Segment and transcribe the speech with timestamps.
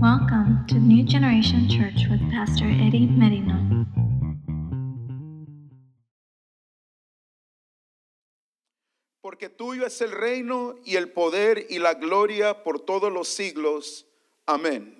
[0.00, 3.84] Welcome to New Generation Church with Pastor Eddie Merino.
[9.22, 14.06] Porque tuyo es el reino y el poder y la gloria por todos los siglos.
[14.48, 14.94] Amén.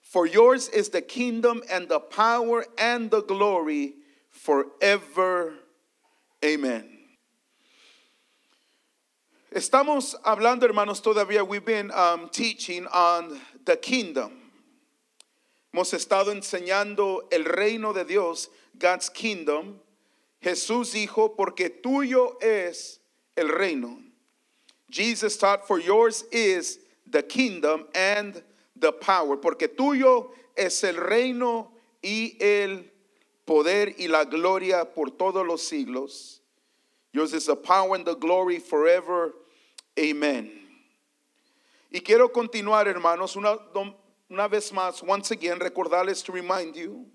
[0.00, 3.96] For yours is the kingdom and the power and the glory
[4.30, 5.52] forever.
[6.42, 6.93] Amen.
[9.54, 11.46] Estamos hablando, hermanos, todavía.
[11.46, 14.32] We've been um, teaching on the kingdom.
[15.72, 19.78] Hemos estado enseñando el reino de Dios, God's kingdom.
[20.42, 22.98] Jesús dijo, porque tuyo es
[23.36, 23.96] el reino.
[24.90, 28.42] Jesus taught, for yours is the kingdom and
[28.74, 29.36] the power.
[29.36, 31.68] Porque tuyo es el reino
[32.02, 32.90] y el
[33.46, 36.40] poder y la gloria por todos los siglos.
[37.12, 39.32] Yours is the power and the glory forever.
[39.98, 40.60] Amen.
[41.90, 43.58] Y quiero continuar, hermanos, una,
[44.28, 47.06] una vez más, once again, recordarles to remind you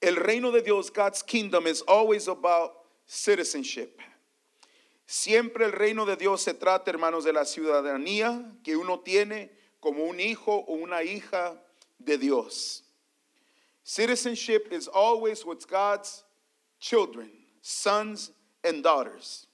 [0.00, 2.72] El reino de Dios, God's kingdom, is always about
[3.06, 4.00] citizenship.
[5.06, 10.04] Siempre el reino de Dios se trata, hermanos, de la ciudadanía que uno tiene como
[10.04, 11.58] un hijo o una hija
[11.98, 12.82] de Dios.
[13.82, 16.22] Citizenship is always with God's
[16.78, 18.30] children, sons
[18.62, 19.47] and daughters.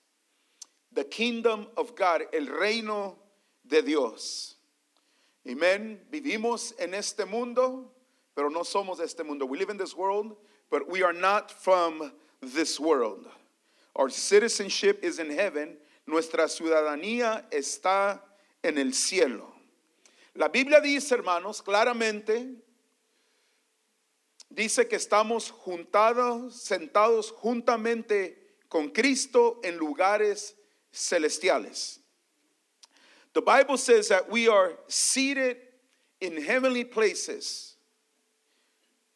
[0.94, 3.16] The kingdom of God, el reino
[3.66, 4.54] de Dios.
[5.48, 6.00] Amen.
[6.10, 7.90] Vivimos en este mundo,
[8.34, 9.44] pero no somos de este mundo.
[9.46, 10.36] We live in this world,
[10.70, 13.26] but we are not from this world.
[13.96, 15.76] Our citizenship is in heaven.
[16.06, 18.20] Nuestra ciudadanía está
[18.62, 19.52] en el cielo.
[20.34, 22.54] La Biblia dice, hermanos, claramente,
[24.50, 30.56] dice que estamos juntados, sentados juntamente con Cristo en lugares
[30.94, 31.98] celestiales.
[33.34, 35.56] The Bible says that we are seated
[36.20, 37.74] in heavenly places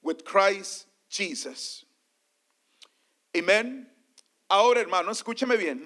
[0.02, 1.84] with Christ Jesus.
[3.36, 3.86] Amen.
[4.50, 5.82] Ahora, hermano, escúcheme bien.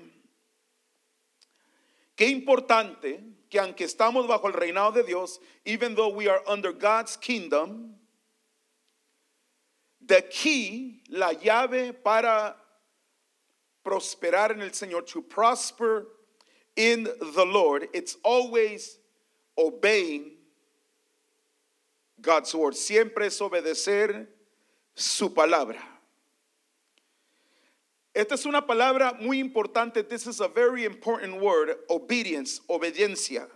[2.16, 6.72] Qué importante que aunque estamos bajo el reinado de Dios, even though we are under
[6.72, 7.94] God's kingdom,
[10.04, 12.56] the key, la llave para
[13.84, 16.06] prosperar en el Señor, to prosper
[16.76, 18.98] in the Lord, it's always
[19.56, 20.32] obeying
[22.20, 22.74] God's word.
[22.74, 24.26] Siempre es obedecer
[24.94, 25.80] su palabra.
[28.14, 30.06] Esta es una palabra muy importante.
[30.06, 31.76] This is a very important word.
[31.88, 33.48] Obedience, obediencia.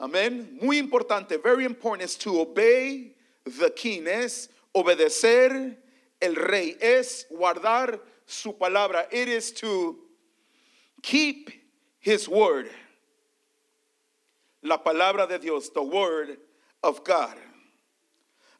[0.00, 0.58] Amén.
[0.60, 1.42] Muy importante.
[1.42, 3.14] Very important is to obey
[3.44, 4.06] the king.
[4.06, 5.76] Es obedecer
[6.20, 6.76] el rey.
[6.80, 9.06] Es guardar su palabra.
[9.10, 9.96] It is to
[11.02, 11.50] keep
[12.00, 12.68] his word.
[14.62, 16.36] La palabra de Dios, the word
[16.82, 17.36] of God.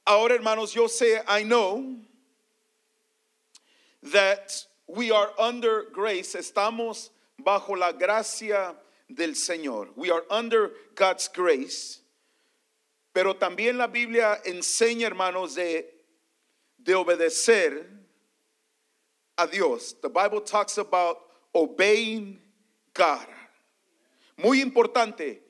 [0.06, 1.96] Ahora, hermanos, yo sé, I know
[4.04, 4.52] that
[4.86, 7.10] we are under grace, estamos
[7.42, 8.76] bajo la gracia
[9.12, 9.88] del Señor.
[9.96, 12.00] We are under God's grace.
[13.12, 15.86] Pero también la Biblia enseña, hermanos, de,
[16.78, 17.86] de obedecer
[19.38, 19.94] a Dios.
[20.00, 21.18] The Bible talks about
[21.54, 22.38] obeying
[22.94, 23.26] God.
[24.36, 25.40] Muy importante.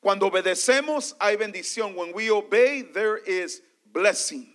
[0.00, 1.94] Cuando obedecemos hay bendición.
[1.94, 3.62] When we obey, there is
[3.92, 4.48] blessing.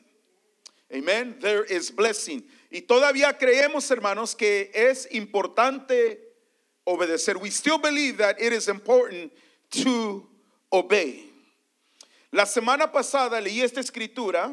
[0.94, 1.36] Amen.
[1.40, 2.44] There is blessing.
[2.72, 6.20] Y todavía creemos, hermanos, que es importante
[6.86, 7.38] obedecer.
[7.38, 9.32] We still believe that it is important
[9.72, 10.28] to
[10.72, 11.24] obey.
[12.32, 14.52] La semana pasada leí esta escritura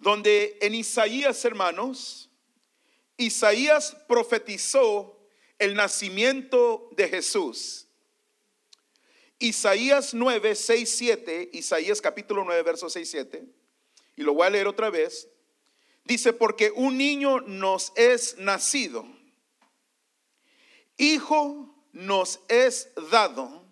[0.00, 2.30] donde en Isaías, hermanos,
[3.16, 5.20] Isaías profetizó
[5.58, 7.86] el nacimiento de Jesús.
[9.38, 13.44] Isaías 9, 6, 7, Isaías capítulo 9, verso 6, 7,
[14.16, 15.28] y lo voy a leer otra vez.
[16.04, 19.06] Dice, porque un niño nos es nacido,
[20.96, 23.66] hijo nos es dado,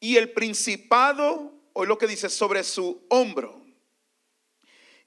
[0.00, 3.65] y el principado, o lo que dice, sobre su hombro,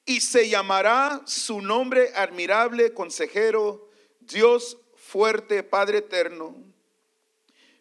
[0.10, 6.56] y se llamará su nombre admirable, consejero, Dios fuerte, Padre eterno,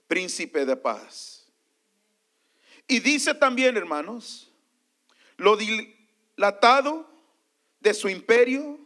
[0.06, 1.50] príncipe de paz.
[2.86, 4.52] Y dice también, hermanos,
[5.38, 7.10] lo dilatado
[7.80, 8.78] de su imperio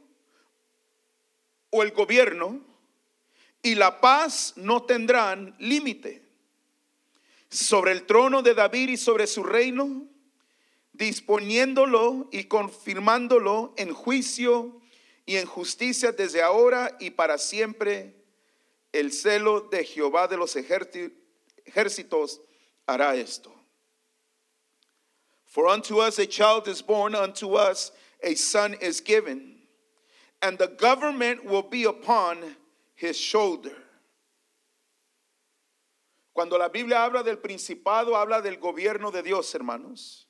[1.71, 2.65] o el gobierno
[3.61, 6.23] y la paz no tendrán límite
[7.51, 10.12] sobre el trono de David y sobre su reino,
[11.03, 14.81] disponiéndolo y confirmándolo en juicio
[15.27, 18.15] y en justicia desde ahora y para siempre.
[18.93, 22.41] El celo de Jehová de los ejércitos
[22.87, 23.53] hará esto.
[25.47, 29.67] For unto us a child is born, unto us a son is given,
[30.41, 32.57] and the government will be upon
[32.95, 33.77] his shoulder.
[36.33, 40.29] Cuando la Biblia habla del principado, habla del gobierno de Dios, hermanos.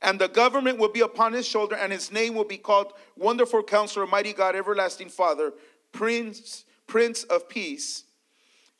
[0.00, 3.64] And the government will be upon his shoulder, and his name will be called Wonderful
[3.64, 5.52] Counselor, Mighty God, Everlasting Father,
[5.92, 8.04] Prince, Prince of Peace.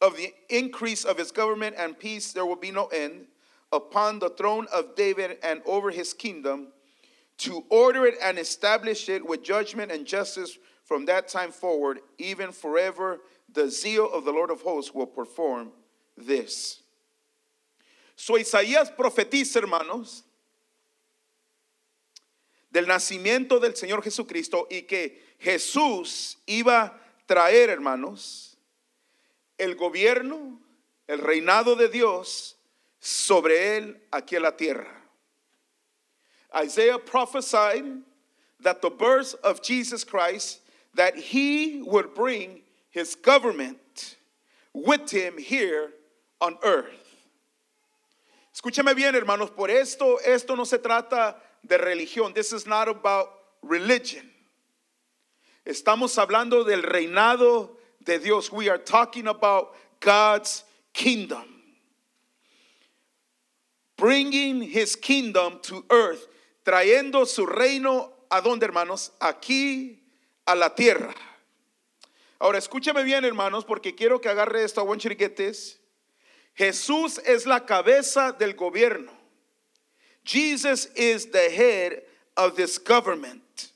[0.00, 3.26] Of the increase of his government and peace, there will be no end
[3.72, 6.68] upon the throne of David and over his kingdom,
[7.38, 12.52] to order it and establish it with judgment and justice from that time forward, even
[12.52, 13.20] forever.
[13.52, 15.72] The zeal of the Lord of hosts will perform
[16.16, 16.80] this.
[18.16, 20.22] So Isaías profetiza, hermanos,
[22.70, 28.56] del nacimiento del Señor Jesucristo y que Jesús iba a traer, hermanos,
[29.56, 30.60] el gobierno,
[31.06, 32.56] el reinado de Dios
[33.00, 35.04] sobre él aquí en la tierra.
[36.54, 38.02] Isaiah prophesied
[38.60, 40.60] that the birth of Jesus Christ
[40.94, 44.16] that he would bring his government
[44.72, 45.92] with him here
[46.40, 47.08] on earth.
[48.54, 51.36] Escúchame bien, hermanos, por esto esto no se trata
[51.66, 52.34] de religión.
[52.34, 53.28] This is not about
[53.62, 54.30] religion.
[55.66, 58.50] Estamos hablando del reinado de Dios.
[58.50, 61.44] We are talking about God's kingdom.
[63.96, 66.26] Bringing his kingdom to earth,
[66.64, 69.10] trayendo su reino a dónde, hermanos?
[69.20, 69.98] Aquí
[70.46, 71.14] a la tierra.
[72.40, 74.80] Ahora escúchame bien, hermanos, porque quiero que agarre esto.
[74.80, 75.02] I want.
[76.54, 79.17] Jesús es la cabeza del gobierno.
[80.28, 82.02] Jesus is the head
[82.36, 83.72] of this government.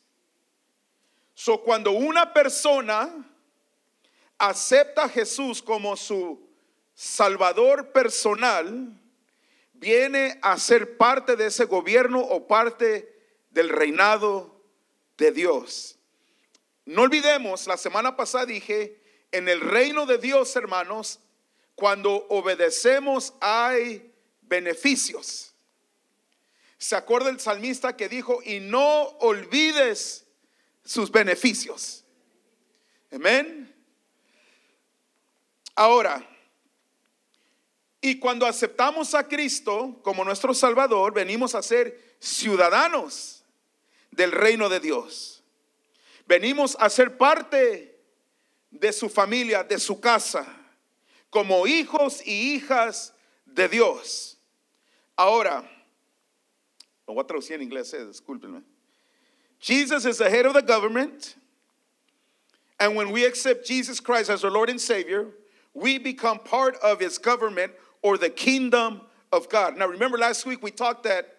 [1.35, 3.11] So cuando una persona
[4.39, 6.39] acepta a Jesús como su
[6.95, 8.93] salvador personal,
[9.73, 13.09] viene a ser parte de ese gobierno o parte
[13.51, 14.55] del reinado
[15.17, 15.97] de Dios.
[16.85, 19.01] No olvidemos, la semana pasada dije,
[19.33, 21.19] en el reino de Dios, hermanos,
[21.77, 24.13] cuando obedecemos hay
[24.43, 25.52] beneficios.
[26.83, 30.27] ¿Se acuerda el salmista que dijo, y no olvides
[30.85, 32.05] sus beneficios?
[33.13, 33.73] Amén.
[35.77, 36.29] Ahora,
[38.01, 43.45] y cuando aceptamos a Cristo como nuestro Salvador, venimos a ser ciudadanos
[44.11, 45.45] del reino de Dios.
[46.27, 47.97] Venimos a ser parte
[48.73, 50.45] de su familia, de su casa,
[51.31, 53.15] como hijos y hijas
[53.47, 54.37] de Dios.
[55.15, 55.72] Ahora,
[57.15, 58.63] lo voy a traducir en inglés, eh, discúlpenme.
[59.61, 61.37] Jesus is the head of the government.
[62.81, 65.29] And when we accept Jesus Christ as our Lord and Savior,
[65.75, 67.73] we become part of his government
[68.03, 69.77] or the kingdom of God.
[69.77, 71.37] Now, remember last week we talked that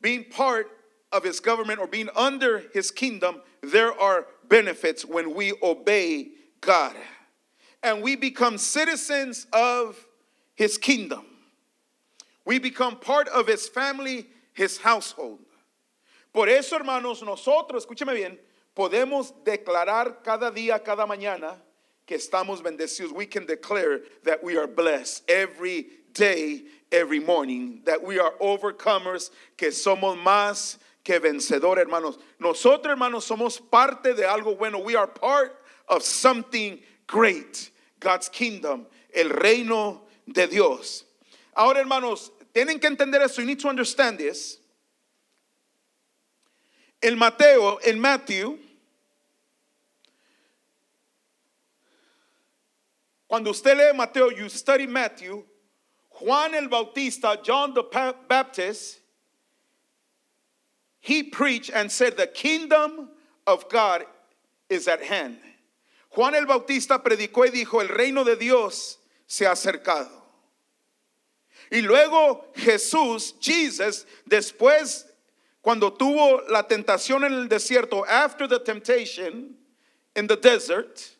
[0.00, 0.70] being part
[1.12, 6.28] of his government or being under his kingdom, there are benefits when we obey
[6.60, 6.96] God.
[7.82, 10.06] And we become citizens of
[10.54, 11.24] his kingdom.
[12.44, 14.26] We become part of his family,
[14.58, 15.38] his household.
[16.32, 18.38] Por eso, hermanos, nosotros, escúcheme bien,
[18.74, 21.56] podemos declarar cada día, cada mañana
[22.06, 23.12] que estamos bendecidos.
[23.12, 29.30] We can declare that we are blessed every day, every morning, that we are overcomers,
[29.56, 32.18] que somos más que vencedores, hermanos.
[32.40, 34.80] Nosotros, hermanos, somos parte de algo bueno.
[34.80, 35.56] We are part
[35.88, 37.70] of something great.
[38.00, 41.04] God's kingdom, el reino de Dios.
[41.56, 43.40] Ahora, hermanos, tienen que entender eso.
[43.40, 44.58] You need to understand this.
[47.00, 48.58] El Mateo, el Matthew,
[53.28, 55.44] cuando usted lee Mateo, you study Matthew,
[56.08, 57.84] Juan el Bautista, John the
[58.28, 58.98] Baptist,
[60.98, 63.10] he preached and said, The kingdom
[63.46, 64.04] of God
[64.68, 65.38] is at hand.
[66.10, 68.98] Juan el Bautista predicó y dijo, el reino de Dios
[69.28, 70.17] se ha acercado.
[71.70, 75.06] Y luego Jesús, Jesus, después,
[75.60, 79.56] cuando tuvo la tentación en el desierto, after the temptation
[80.16, 81.16] in the desert,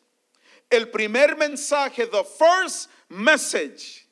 [0.71, 4.07] el primer mensaje, the first message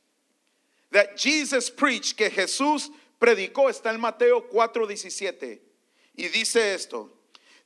[0.91, 2.89] that Jesus preached, que Jesús
[3.19, 5.59] predicó, está en Mateo 4:17.
[6.15, 7.11] Y dice esto,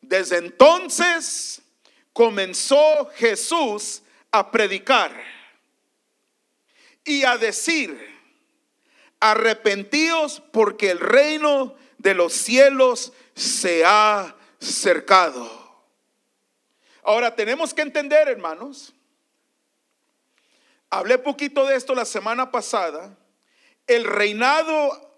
[0.02, 1.62] desde entonces
[2.14, 4.02] comenzó Jesús
[4.32, 5.12] a predicar
[7.06, 7.98] y a decir,
[9.22, 15.50] arrepentidos porque el reino de los cielos se ha cercado.
[17.04, 18.94] Ahora tenemos que entender, hermanos,
[20.92, 23.18] Hablé poquito de esto la semana pasada.
[23.88, 25.16] El reinado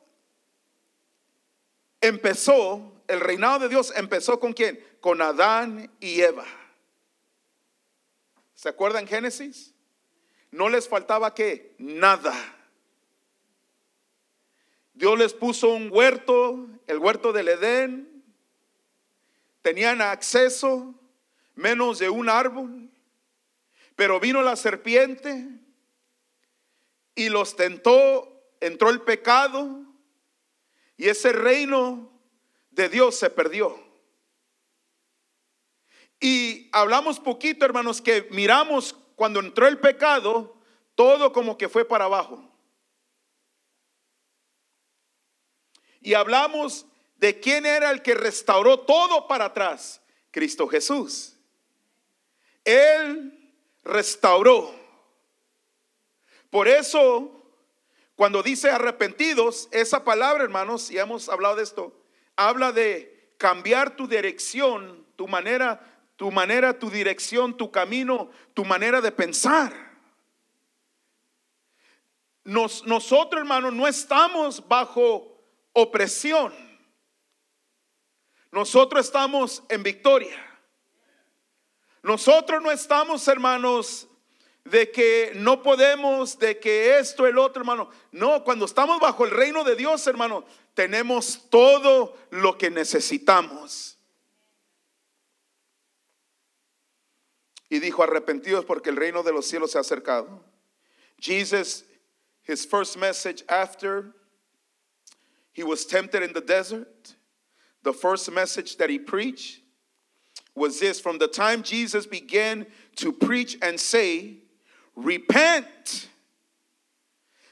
[2.00, 4.80] empezó, el reinado de Dios empezó con quién?
[5.02, 6.46] Con Adán y Eva.
[8.54, 9.74] ¿Se acuerdan Génesis?
[10.52, 11.74] No les faltaba qué?
[11.80, 12.36] Nada.
[14.94, 18.24] Dios les puso un huerto, el huerto del Edén.
[19.62, 20.94] Tenían acceso
[21.56, 22.90] menos de un árbol.
[23.96, 25.48] Pero vino la serpiente
[27.16, 29.84] y los tentó, entró el pecado
[30.98, 32.12] y ese reino
[32.72, 33.82] de Dios se perdió.
[36.20, 40.56] Y hablamos poquito, hermanos, que miramos cuando entró el pecado,
[40.96, 42.53] todo como que fue para abajo.
[46.04, 51.38] Y hablamos de quién era el que restauró todo para atrás, Cristo Jesús.
[52.66, 54.76] Él restauró.
[56.50, 57.42] Por eso,
[58.16, 61.98] cuando dice arrepentidos, esa palabra, hermanos, y hemos hablado de esto,
[62.36, 65.82] habla de cambiar tu dirección, tu manera,
[66.18, 69.74] tu manera, tu dirección, tu camino, tu manera de pensar.
[72.44, 75.33] Nos, nosotros, hermanos, no estamos bajo
[75.74, 76.54] opresión.
[78.52, 80.40] Nosotros estamos en victoria.
[82.04, 84.08] Nosotros no estamos, hermanos,
[84.66, 87.90] de que no podemos, de que esto, el otro, hermano.
[88.12, 93.98] No, cuando estamos bajo el reino de Dios, hermano, tenemos todo lo que necesitamos.
[97.70, 100.44] Y dijo, arrepentidos porque el reino de los cielos se ha acercado.
[101.20, 101.86] Jesus,
[102.48, 104.14] his first message after
[105.54, 107.16] he was tempted in the desert,
[107.84, 109.62] the first message that he preached
[110.56, 112.66] was this from the time Jesus began
[112.98, 114.38] to preach and say,
[114.96, 116.10] Repent.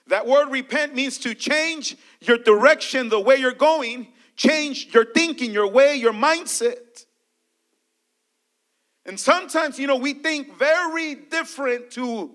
[0.08, 5.51] That word repent means to change your direction, the way you're going, change your thinking,
[5.51, 7.05] your way, your mindset.
[9.05, 12.31] And sometimes, you know, we think very different to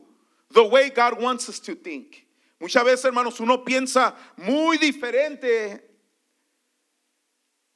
[0.50, 2.25] the way God wants us to think.
[2.58, 5.86] Muchas veces, hermanos, uno piensa muy diferente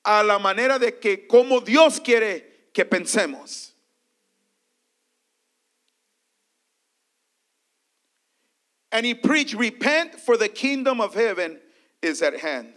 [0.03, 3.73] a la manera de que como Dios quiere que pensemos.
[8.93, 11.61] And he preached, Repent, for the kingdom of heaven
[12.03, 12.75] is at hand.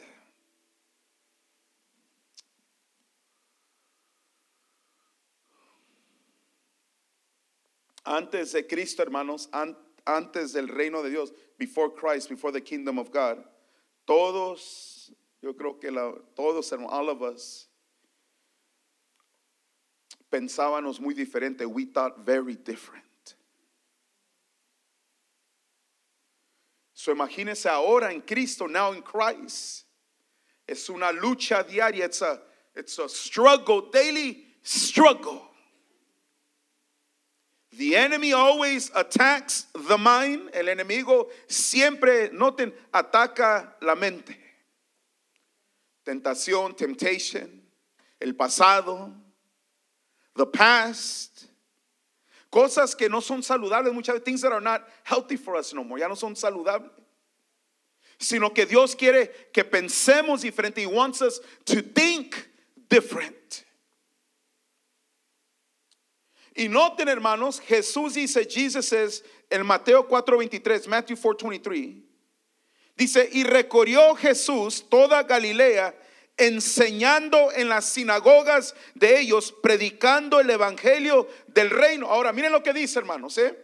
[8.06, 13.12] Antes de Cristo, hermanos, antes del reino de Dios, before Christ, before the kingdom of
[13.12, 13.44] God,
[14.08, 17.68] todos, yo creo que la, todos, all of us,
[20.32, 21.66] pensábamos muy diferente.
[21.66, 23.04] We thought very different.
[26.94, 29.86] So imagínese ahora en Cristo, now in Christ.
[30.68, 32.06] Es una lucha diaria.
[32.06, 32.40] It's a,
[32.76, 35.50] it's a struggle, daily struggle.
[37.78, 40.52] The enemy always attacks the mind.
[40.54, 44.38] El enemigo siempre, noten, ataca la mente.
[46.06, 47.62] Tentación, temptation,
[48.20, 49.12] el pasado,
[50.36, 51.46] the past,
[52.52, 55.98] cosas que no son saludables, muchas things that are not healthy for us no more,
[55.98, 56.92] ya no son saludables.
[58.20, 60.78] Sino que Dios quiere que pensemos diferente.
[60.78, 62.50] He wants us to think
[62.88, 63.64] different.
[66.56, 72.04] Y noten, hermanos, Jesús dice, Jesus says en Mateo 4:23, Matthew 4:23,
[72.96, 75.96] dice, y recorrió Jesús toda Galilea
[76.38, 82.08] enseñando en las sinagogas de ellos, predicando el evangelio del reino.
[82.08, 83.58] Ahora, miren lo que dice, hermanos, ¿eh?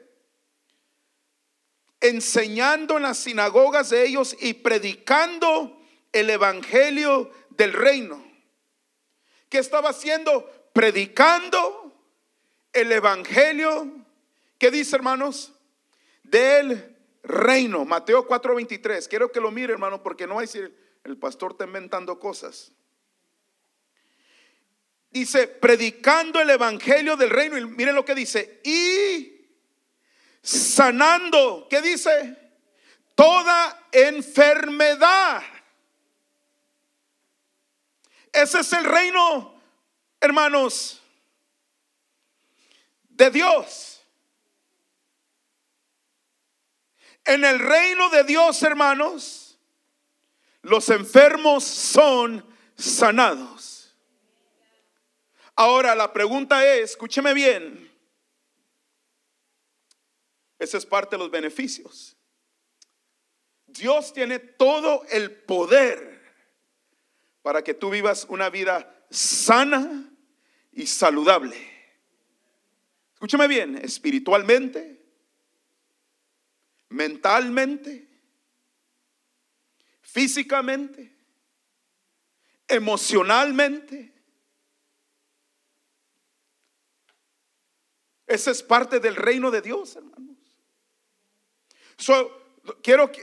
[2.01, 5.81] Enseñando en las sinagogas de ellos y predicando
[6.12, 8.24] el evangelio del reino.
[9.50, 10.50] ¿Qué estaba haciendo?
[10.74, 11.78] Predicando
[12.73, 14.05] el evangelio.
[14.57, 15.53] ¿Qué dice, hermanos?
[16.23, 17.85] Del reino.
[17.85, 19.07] Mateo 4:23.
[19.07, 22.71] Quiero que lo mire, hermano, porque no va a decir el pastor está inventando cosas.
[25.11, 27.57] Dice, predicando el evangelio del reino.
[27.57, 28.61] Y miren lo que dice.
[28.63, 29.47] Y
[30.41, 31.67] sanando.
[31.69, 32.38] ¿Qué dice?
[33.15, 35.41] Toda enfermedad.
[38.31, 39.59] Ese es el reino,
[40.21, 40.99] hermanos,
[43.19, 44.01] de Dios.
[47.25, 49.59] En el reino de Dios, hermanos,
[50.63, 52.43] los enfermos son
[52.75, 53.95] sanados.
[55.55, 57.88] Ahora la pregunta es, escúcheme bien,
[60.57, 62.17] Ese es parte de los beneficios.
[63.65, 66.21] Dios tiene todo el poder
[67.41, 70.11] para que tú vivas una vida sana
[70.73, 71.68] y saludable.
[73.19, 74.97] Escúchame bien, espiritualmente,
[76.88, 78.07] mentalmente,
[79.99, 81.13] físicamente,
[82.65, 84.13] emocionalmente.
[88.25, 90.38] Esa es parte del reino de Dios, hermanos.
[91.97, 92.31] So,
[92.81, 93.21] quiero que,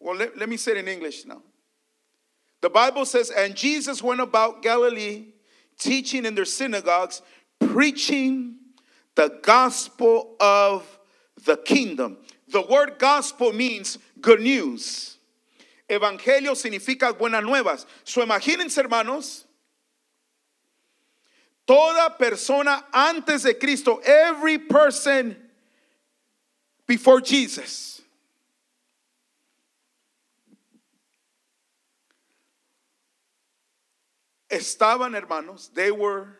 [0.00, 1.40] well, let, let me say it in English now.
[2.60, 5.26] The Bible says, and Jesus went about Galilee,
[5.78, 7.22] teaching in their synagogues,
[7.60, 8.51] preaching
[9.14, 10.98] the gospel of
[11.44, 12.18] the kingdom.
[12.48, 15.16] The word gospel means good news.
[15.88, 17.86] Evangelio significa buenas nuevas.
[18.04, 19.44] So imagínense, hermanos,
[21.66, 25.36] toda persona antes de Cristo, every person
[26.86, 28.02] before Jesus.
[34.50, 36.38] Estaban, hermanos, they were,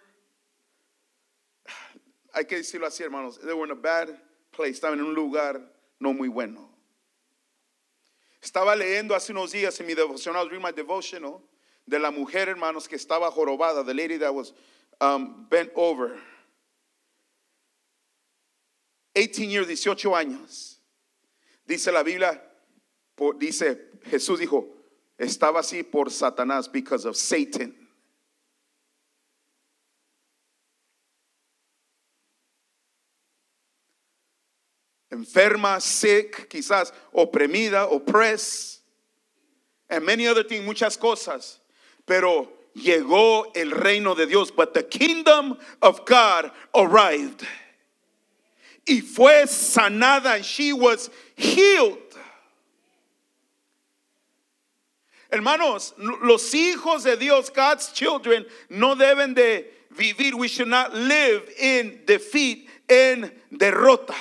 [2.32, 4.08] hay que decirlo así, hermanos, they were in a bad
[4.52, 5.60] place, estaban en un lugar
[6.00, 6.68] no muy bueno.
[8.42, 11.40] Estaba leyendo hace unos días en mi devocional, read my devotional,
[11.86, 14.52] de la mujer, hermanos, que estaba jorobada, the lady that was
[15.00, 16.18] um, bent over.
[19.14, 20.78] 18 years, 18 años.
[21.66, 22.40] Dice la Biblia,
[23.38, 24.68] dice Jesús dijo,
[25.18, 27.81] estaba así por Satanás because of Satan.
[35.22, 38.80] Enferma, sick, quizás oprimida, oppressed,
[39.88, 41.58] and many other things, muchas cosas.
[42.04, 47.46] Pero llegó el reino de Dios, but the kingdom of God arrived.
[48.88, 51.98] Y fue sanada, and she was healed.
[55.30, 60.34] Hermanos, los hijos de Dios, God's children, no deben de vivir.
[60.34, 64.16] We should not live in defeat, en derrota.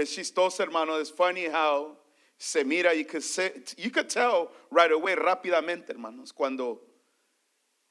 [0.00, 0.98] Es chistoso, hermano.
[0.98, 1.98] It's funny how
[2.38, 2.94] se mira.
[2.94, 6.80] You could, say, you could tell right away, rápidamente, hermanos, cuando,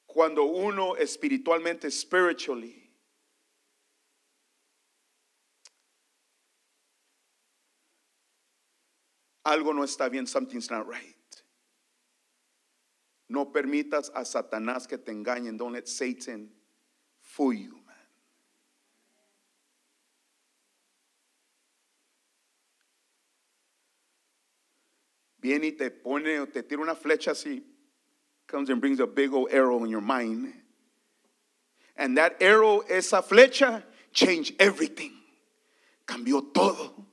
[0.08, 2.90] cuando uno espiritualmente, spiritually,
[9.46, 11.14] algo no está bien, something's not right.
[13.28, 15.56] No permitas a Satanás que te engañen.
[15.56, 16.48] Don't let Satan
[17.20, 17.79] fool you,
[25.40, 27.62] Viene y te pone o te tira una flecha así.
[28.46, 30.52] Comes and brings a big old arrow in your mind.
[31.96, 35.12] And that arrow, esa flecha, changed everything.
[36.06, 37.06] Cambió todo.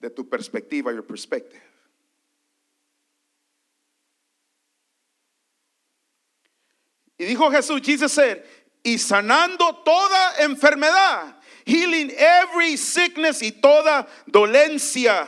[0.00, 1.62] De tu perspectiva, your perspective.
[7.18, 8.44] Y dijo Jesús, Jesus said,
[8.82, 15.26] y sanando toda enfermedad, healing every sickness y toda dolencia,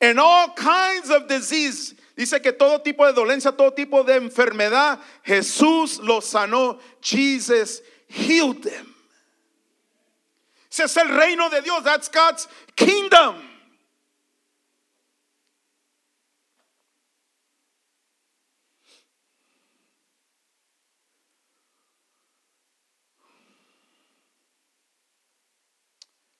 [0.00, 1.94] and all kinds of disease.
[2.16, 6.80] Dice que todo tipo de dolencia, todo tipo de enfermedad, Jesús lo sanó.
[7.00, 8.94] Jesus healed them.
[10.70, 11.82] Ese es el reino de Dios.
[11.84, 13.47] That's God's kingdom.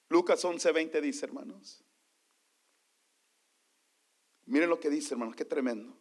[0.08, 1.84] Lucas 11:20 dice, hermanos.
[4.46, 5.94] Miren lo que dice, hermanos, qué tremendo.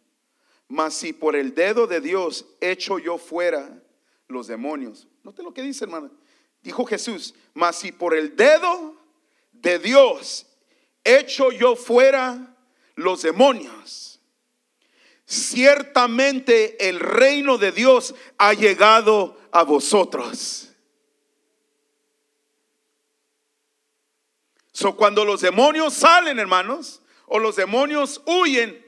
[0.70, 3.84] Mas si por el dedo de Dios echo yo fuera
[4.28, 5.08] los demonios.
[5.24, 6.12] Note lo que dice, hermano.
[6.62, 8.96] Dijo Jesús, mas si por el dedo
[9.52, 10.48] de Dios
[11.04, 12.58] echo yo fuera
[12.96, 14.22] los demonios.
[15.26, 20.67] Ciertamente el reino de Dios ha llegado a vosotros.
[24.78, 28.80] So, cuando los demonios salen, hermanos, o los demonios huyen,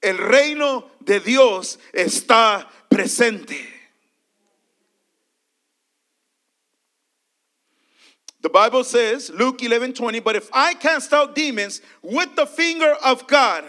[0.00, 3.64] el reino de Dios está presente.
[8.40, 12.96] The Bible says, Luke 11 20, but if I cast out demons with the finger
[13.04, 13.62] of God,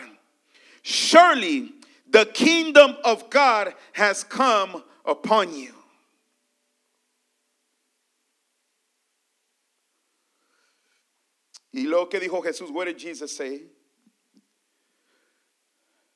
[0.82, 1.74] surely
[2.10, 5.76] the kingdom of God has come upon you.
[11.74, 13.64] Y lo que dijo Jesús, what did Jesus say?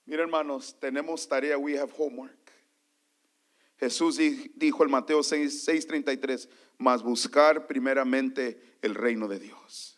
[0.05, 2.51] Mira, hermanos, tenemos tarea, we have homework.
[3.81, 6.47] Jesús di- dijo en Mateo 6, 6:33,
[6.79, 9.97] mas buscar primeramente el reino de Dios.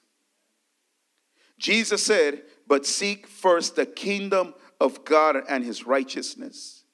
[1.57, 6.85] Jesus said, but seek first the kingdom of God and his righteousness.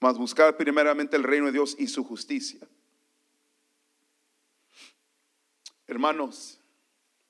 [0.00, 2.60] Mas buscar primeramente el reino de Dios y su justicia.
[5.88, 6.57] Hermanos,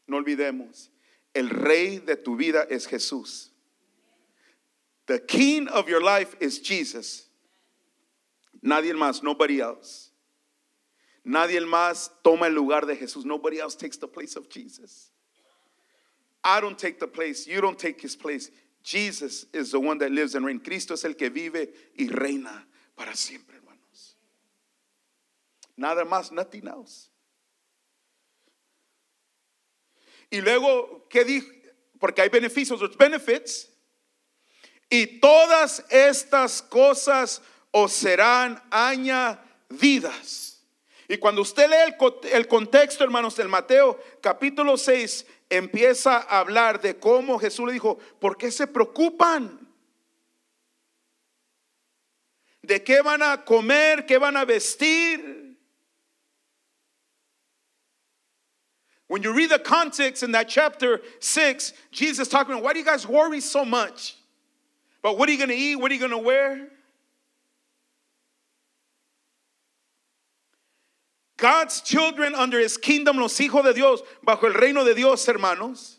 [0.09, 0.91] no olvidemos,
[1.35, 3.51] el rey de tu vida es Jesús.
[5.07, 7.29] The king of your life is Jesus.
[8.63, 10.11] Nadie más, nobody else.
[11.25, 13.25] Nadie más toma el lugar de Jesús.
[13.25, 15.11] Nobody else takes the place of Jesus.
[16.43, 17.47] I don't take the place.
[17.47, 18.51] You don't take his place.
[18.83, 20.63] Jesus is the one that lives and reigns.
[20.65, 21.69] Cristo es el que vive
[21.99, 22.65] y reina
[22.97, 24.15] para siempre, hermanos.
[25.77, 27.08] Nada más, nothing else.
[30.31, 31.49] Y luego, ¿qué dijo?
[31.99, 33.71] Porque hay beneficios, los benefits.
[34.91, 40.63] Y todas estas cosas os serán añadidas.
[41.09, 46.81] Y cuando usted lee el, el contexto, hermanos, del Mateo capítulo 6, empieza a hablar
[46.81, 49.59] de cómo Jesús le dijo, ¿por qué se preocupan?
[52.63, 54.05] ¿De qué van a comer?
[54.05, 55.48] ¿Qué van a vestir?
[59.09, 62.85] When you read the context in that chapter 6, Jesus talking about, why do you
[62.85, 64.17] guys worry so much?
[65.03, 65.77] But what are you going to eat?
[65.77, 66.69] What are you going to wear?
[71.39, 75.99] God's children under his kingdom, los hijos de Dios, bajo el reino de Dios, hermanos.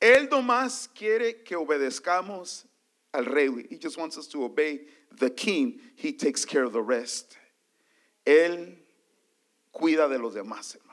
[0.00, 2.64] Él nomás quiere que obedezcamos
[3.12, 3.48] al rey.
[3.68, 4.80] He just wants us to obey
[5.18, 5.78] the king.
[5.94, 7.36] He takes care of the rest.
[8.26, 8.74] Él
[9.76, 10.89] cuida de los demás, hermanos.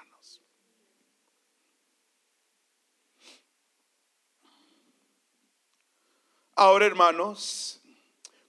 [6.58, 7.78] Ahora, hermanos,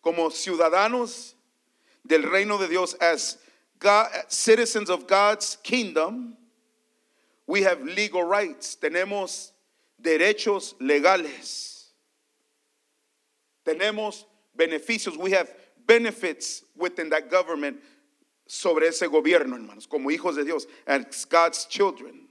[0.01, 1.35] como ciudadanos
[2.03, 3.37] del reino de Dios, as
[3.79, 6.35] God, citizens of God's kingdom,
[7.47, 8.77] we have legal rights.
[8.81, 9.53] Tenemos
[10.03, 11.89] derechos legales.
[13.67, 14.25] Tenemos
[14.57, 15.17] beneficios.
[15.19, 15.53] We have
[15.87, 17.77] benefits within that government
[18.47, 22.29] sobre ese gobierno, hermanos, como hijos de Dios, as God's children.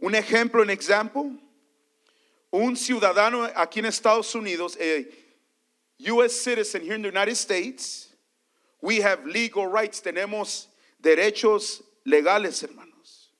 [0.00, 1.32] Un ejemplo, un example.
[2.52, 5.06] Un ciudadano aquí en Estados Unidos, a
[5.98, 6.38] U.S.
[6.38, 8.14] citizen here in the United States,
[8.82, 10.66] we have legal rights, tenemos
[11.00, 13.30] derechos legales, hermanos.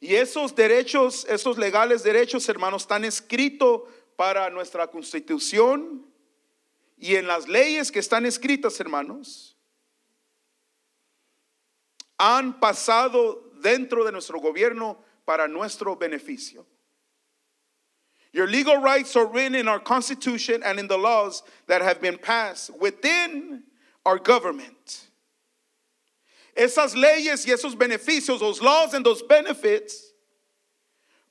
[0.00, 3.82] Y esos derechos, esos legales derechos, hermanos, están escritos
[4.16, 6.06] para nuestra constitución
[6.96, 9.54] y en las leyes que están escritas, hermanos,
[12.16, 16.66] han pasado dentro de nuestro gobierno para nuestro beneficio.
[18.36, 22.18] Your legal rights are written in our Constitution and in the laws that have been
[22.18, 23.62] passed within
[24.04, 25.06] our government.
[26.54, 30.12] Esas leyes y esos beneficios, those laws and those benefits,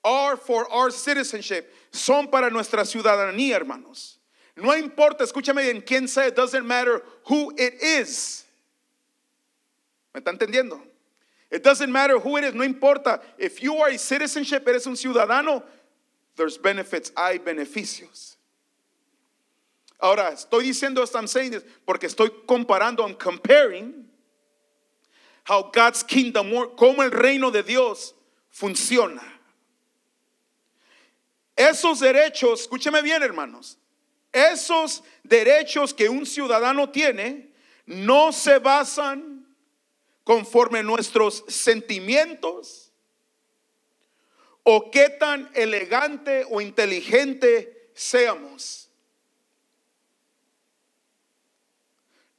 [0.03, 1.71] are for our citizenship.
[1.91, 4.15] Son para nuestra ciudadanía, hermanos.
[4.57, 8.45] No importa, escúchame bien, quién sea, it doesn't matter who it is.
[10.11, 10.81] ¿Me está entendiendo?
[11.51, 13.21] It doesn't matter who it is, no importa.
[13.37, 15.61] If you are a citizenship, eres un ciudadano,
[16.35, 18.37] there's benefits, hay beneficios.
[19.99, 24.05] Ahora, estoy diciendo esto, I'm saying this, porque estoy comparando, I'm comparing
[25.45, 28.13] how God's kingdom cómo el reino de Dios
[28.51, 29.23] funciona.
[31.57, 33.77] Esos derechos, escúcheme bien, hermanos,
[34.33, 37.53] esos derechos que un ciudadano tiene
[37.85, 39.45] no se basan
[40.25, 42.84] conforme nuestros sentimientos
[44.67, 48.89] o qué tan elegante o inteligente seamos.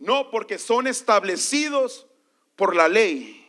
[0.01, 2.07] No, porque son establecidos
[2.57, 3.47] por la ley.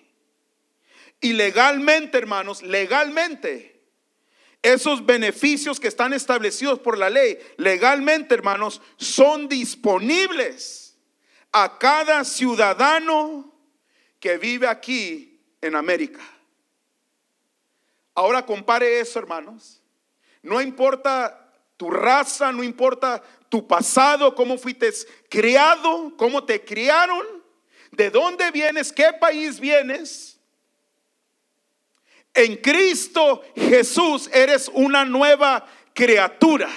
[1.19, 3.81] Y legalmente, hermanos, legalmente,
[4.61, 10.99] esos beneficios que están establecidos por la ley, legalmente, hermanos, son disponibles
[11.51, 13.55] a cada ciudadano
[14.19, 16.36] que vive aquí en América.
[18.17, 19.79] Ahora compare eso, hermanos.
[20.41, 24.91] No importa tu raza, no importa tu pasado, cómo fuiste
[25.29, 27.23] criado, cómo te criaron,
[27.91, 30.39] de dónde vienes, qué país vienes.
[32.33, 36.71] En Cristo Jesús eres una nueva criatura.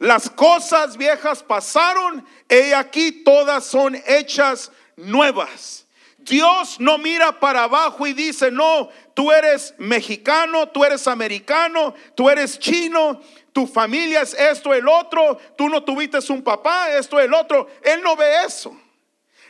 [0.00, 5.86] Las cosas viejas pasaron y aquí todas son hechas nuevas.
[6.24, 12.30] Dios no mira para abajo y dice, no, tú eres mexicano, tú eres americano, tú
[12.30, 13.20] eres chino,
[13.52, 17.68] tu familia es esto, el otro, tú no tuviste un papá, esto, el otro.
[17.82, 18.76] Él no ve eso.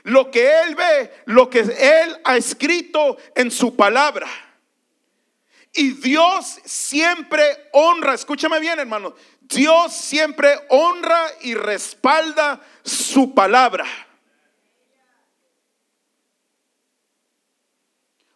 [0.05, 4.27] Lo que él ve, lo que él ha escrito en su palabra.
[5.75, 13.87] Y Dios siempre honra, escúchame bien hermano, Dios siempre honra y respalda su palabra.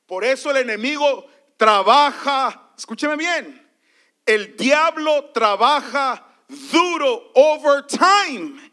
[0.06, 3.66] Por eso el enemigo trabaja, escúcheme bien,
[4.24, 8.72] el diablo trabaja duro overtime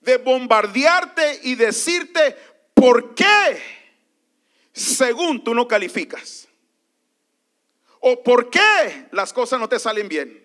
[0.00, 2.36] de bombardearte y decirte
[2.74, 3.62] por qué
[4.72, 6.48] según tú no calificas.
[8.00, 10.44] O por qué las cosas no te salen bien.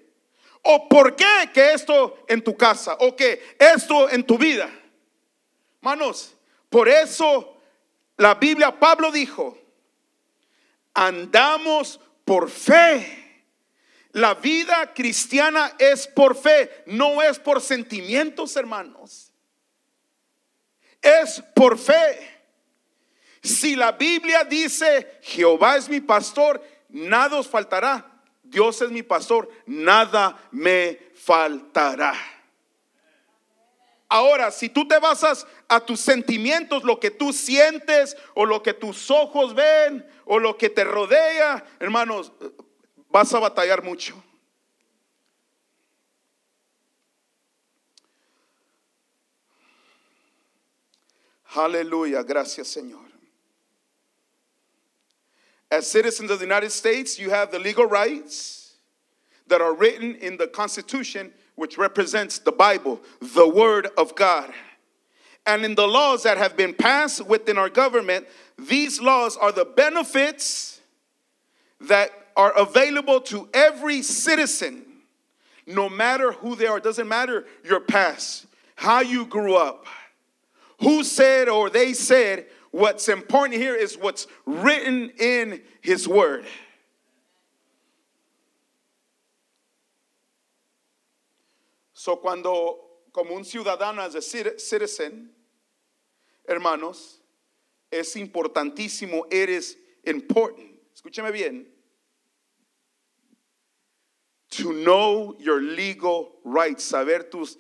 [0.62, 2.96] O por qué que esto en tu casa.
[3.02, 4.70] O que esto en tu vida.
[5.82, 6.36] Manos,
[6.70, 7.59] por eso
[8.20, 9.58] la Biblia, Pablo dijo,
[10.94, 13.46] andamos por fe.
[14.12, 19.32] La vida cristiana es por fe, no es por sentimientos, hermanos.
[21.02, 22.42] Es por fe.
[23.42, 28.22] Si la Biblia dice, Jehová es mi pastor, nada os faltará.
[28.44, 32.14] Dios es mi pastor, nada me faltará.
[34.10, 38.74] Ahora, si tú te basas a tus sentimientos, lo que tú sientes o lo que
[38.74, 42.32] tus ojos ven o lo que te rodea, hermanos,
[43.10, 44.22] vas a batallar mucho.
[51.56, 53.10] Aleluya, gracias Señor.
[55.72, 58.78] As citizens of the United States, you have the legal rights
[59.48, 64.52] that are written in the Constitution, which represents the Bible, the Word of God.
[65.46, 69.66] And in the laws that have been passed within our government, these laws are the
[69.66, 70.82] benefits
[71.82, 74.86] that are available to every citizen,
[75.66, 76.78] no matter who they are.
[76.78, 78.46] It doesn't matter your past,
[78.76, 79.86] how you grew up,
[80.82, 86.46] who said or they said What's important here is what's written in His Word.
[92.00, 95.36] So, cuando, como un ciudadano, as a citizen,
[96.48, 97.22] hermanos,
[97.92, 100.80] es importantísimo, eres important.
[100.96, 101.68] Escúcheme bien.
[104.52, 107.58] To know your legal rights, saber tus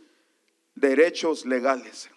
[0.73, 2.07] derechos legales.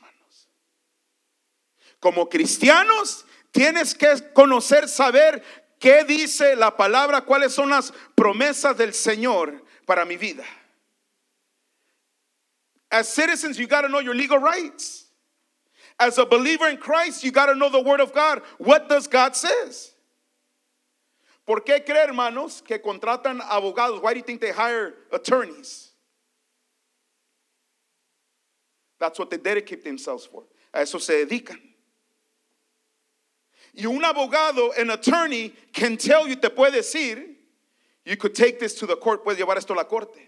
[1.99, 5.43] Como cristianos, tienes que conocer, saber
[5.81, 10.45] qué dice la palabra, cuáles son las promesas del Señor para mi vida.
[12.93, 15.07] As citizens, you got to know your legal rights.
[15.99, 18.43] As a believer in Christ, you got to know the word of God.
[18.59, 19.95] What does God says?
[21.47, 24.03] ¿Por qué creer, hermanos, que contratan abogados?
[24.03, 25.91] Why do you think they hire attorneys?
[29.01, 30.45] That's what they dedicate themselves for.
[30.73, 31.59] A eso se dedican.
[33.75, 37.25] Y un abogado, an attorney, can tell you, te puede decir,
[38.05, 40.21] you could take this to the court, puedes llevar esto a la corte.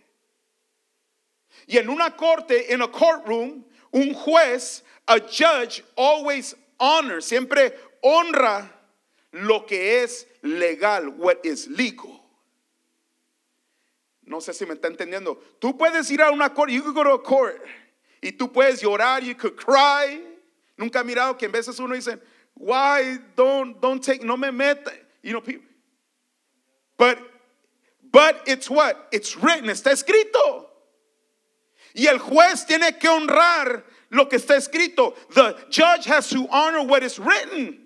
[1.66, 8.68] Y en una corte, in a courtroom, un juez, a judge, always honors, siempre honra
[9.32, 12.20] lo que es legal, what is legal.
[14.26, 15.38] No sé si me está entendiendo.
[15.60, 17.62] Tú puedes ir a una corte, you could go to a court,
[18.22, 20.20] y tú puedes llorar, you could cry.
[20.78, 22.18] Nunca he mirado que en veces uno dice,
[22.54, 24.92] why don't don't take no me meta?
[25.22, 25.68] You know, people.
[26.96, 27.18] But
[28.10, 29.08] but it's what?
[29.12, 30.66] It's written, está escrito.
[31.94, 35.14] Y el juez tiene que honrar lo que está escrito.
[35.30, 37.80] The judge has to honor what is written.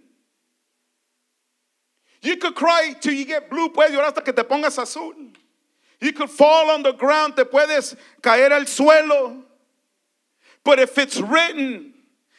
[2.22, 5.14] You could cry till you get blue, puedes llorar hasta que te pongas azul.
[6.00, 9.44] You could fall on the ground, te puedes caer al suelo.
[10.64, 11.94] But if it's written,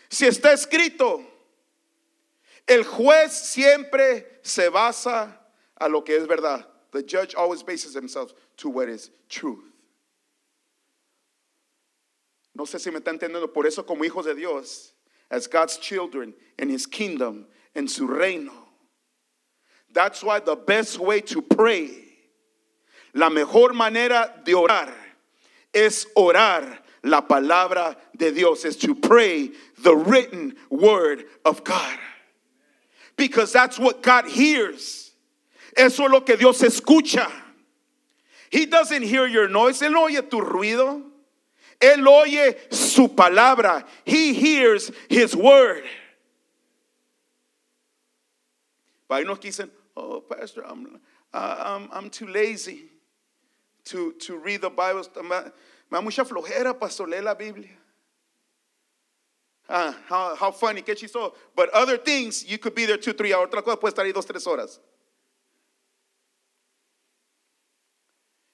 [0.10, 1.26] si está escrito,
[2.70, 5.36] El juez siempre se basa
[5.82, 6.64] a lo que es verdad.
[6.92, 9.69] The judge always bases himself to what is truth.
[12.60, 13.54] No sé si me está entendiendo.
[13.54, 14.94] Por eso, como hijos de Dios,
[15.32, 18.52] as God's children in His kingdom, en su reino.
[19.94, 21.90] That's why the best way to pray,
[23.14, 24.94] la mejor manera de orar,
[25.74, 31.98] es orar la palabra de Dios, is to pray the written word of God
[33.16, 35.12] because that's what God hears.
[35.78, 37.32] Eso es lo que Dios escucha.
[38.50, 39.80] He doesn't hear your noise.
[39.82, 41.09] Él oye tu ruido.
[41.80, 43.86] Él oye su palabra.
[44.06, 45.84] He hears his word.
[49.10, 51.00] Hay unos que dicen, oh, pastor, I'm,
[51.34, 52.90] I'm, I'm too lazy.
[53.90, 55.04] to, to read the Bible.
[55.24, 55.38] Me
[55.92, 57.70] da mucha flojera, pastor, leer la Biblia.
[59.68, 61.34] Ah, how, how funny, qué chistoso.
[61.56, 63.50] But other things, you could be there two, three hours.
[63.50, 64.80] Otra cosa, puede estar ahí dos, tres horas.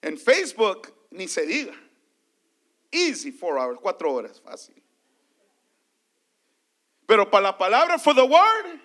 [0.04, 1.74] En Facebook, ni se diga.
[2.96, 4.82] Easy, four hours, cuatro horas, fácil.
[7.06, 8.80] Pero para la palabra, for the word,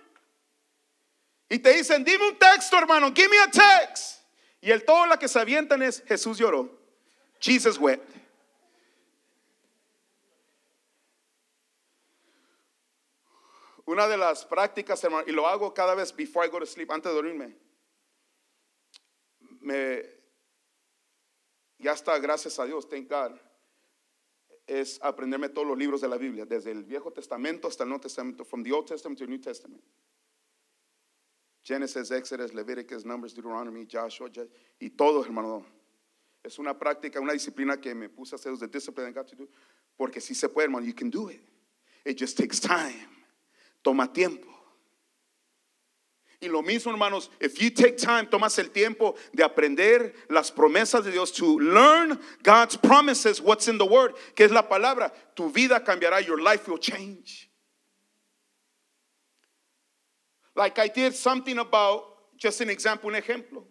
[1.49, 4.21] y te dicen, dime un texto, hermano, give me a text.
[4.61, 6.69] Y el todo la que se avientan es, Jesús lloró.
[7.41, 8.09] Jesus wept.
[13.87, 16.91] Una de las prácticas, hermano, y lo hago cada vez before I go to sleep,
[16.91, 17.57] antes de dormirme.
[19.61, 20.03] Me,
[21.79, 23.39] ya está, gracias a Dios, thank God,
[24.71, 28.03] es aprenderme todos los libros de la Biblia, desde el Viejo Testamento hasta el Nuevo
[28.03, 29.83] Testamento, from the Old Testament to the New Testament.
[31.65, 34.31] Genesis, Exodus, Leviticus, Numbers, Deuteronomy, Joshua,
[34.79, 35.67] y todo, hermano.
[36.43, 39.49] Es una práctica, una disciplina que me puse a hacer, the discipline got to
[39.97, 41.41] porque si se puede, hermano, you can do it.
[42.05, 43.09] It just takes time.
[43.83, 44.49] Toma tiempo.
[46.43, 51.05] Y lo mismo, hermanos, if you take time, tomas el tiempo de aprender las promesas
[51.05, 55.51] de Dios, to learn God's promises, what's in the word, que es la palabra, tu
[55.51, 57.51] vida cambiará, your life will change.
[60.57, 62.05] Like I did something about,
[62.39, 63.65] just an example, un ejemplo,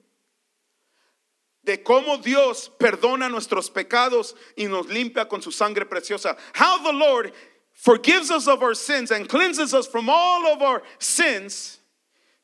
[1.64, 6.38] de cómo Dios perdona nuestros pecados y nos limpia con su sangre preciosa.
[6.54, 7.32] How the Lord
[7.74, 11.79] forgives us of our sins and cleanses us from all of our sins.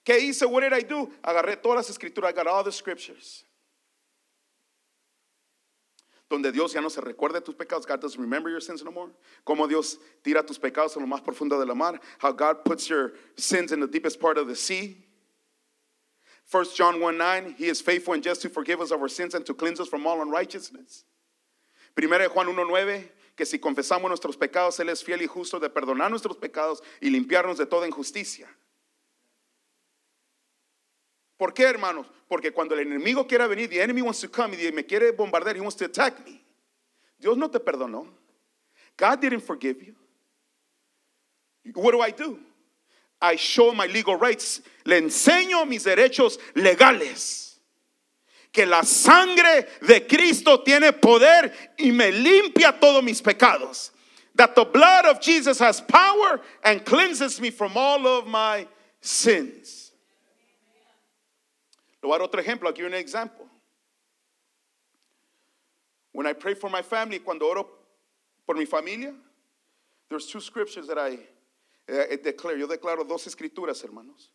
[0.06, 0.46] ¿Qué hice?
[0.46, 1.12] What did I do?
[1.24, 2.30] Agarré todas las escrituras.
[2.30, 3.44] I got all the scriptures.
[6.30, 7.88] Donde Dios ya no se recuerda de tus pecados.
[7.88, 9.10] God doesn't remember your sins no more.
[9.44, 12.00] Como Dios tira tus pecados en lo más profundo de la mar.
[12.20, 14.98] How God puts your sins in the deepest part of the sea.
[16.52, 19.34] 1 John 1 9, He is faithful and just to forgive us of our sins
[19.34, 21.04] and to cleanse us from all unrighteousness.
[21.96, 25.60] Primera de Juan 1 9, que si confesamos nuestros pecados, Él es fiel y justo
[25.60, 28.48] de perdonar nuestros pecados y limpiarnos de toda injusticia.
[31.46, 32.08] ¿Por qué, hermanos?
[32.28, 35.56] Porque cuando el enemigo quiera venir, the enemy wants to come y me quiere bombardear,
[35.56, 36.44] he wants to attack me.
[37.20, 38.08] Dios no te perdonó.
[38.98, 39.94] God didn't forgive you.
[41.76, 42.40] What do I do?
[43.22, 44.64] I show my legal rights.
[44.86, 47.60] Le enseño mis derechos legales.
[48.52, 53.92] Que la sangre de Cristo tiene poder y me limpia todos mis pecados.
[54.34, 58.66] That the blood of Jesus has power and cleanses me from all of my
[59.00, 59.85] sins.
[62.06, 62.76] Le otro ejemplo.
[62.78, 63.46] You an example.
[66.12, 67.68] When I pray for my family, cuando oro
[68.46, 69.14] por mi familia,
[70.10, 71.18] there's two scriptures that I
[71.88, 72.58] eh, declare.
[72.58, 74.30] Yo declaro dos escrituras, hermanos.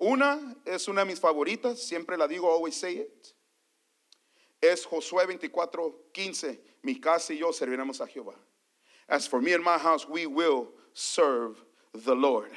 [0.00, 3.32] Una es una de mis favoritas, siempre la digo, always say it.
[4.62, 6.58] Es Josué 24, 15.
[6.84, 8.34] Mi casa y yo serviremos a Jehová.
[9.08, 11.56] As for me and my house, we will serve
[11.92, 12.50] the Lord.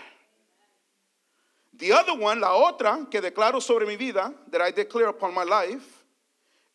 [1.82, 5.44] The other one, la otra que declaro sobre mi vida, that I declare upon my
[5.44, 6.06] life,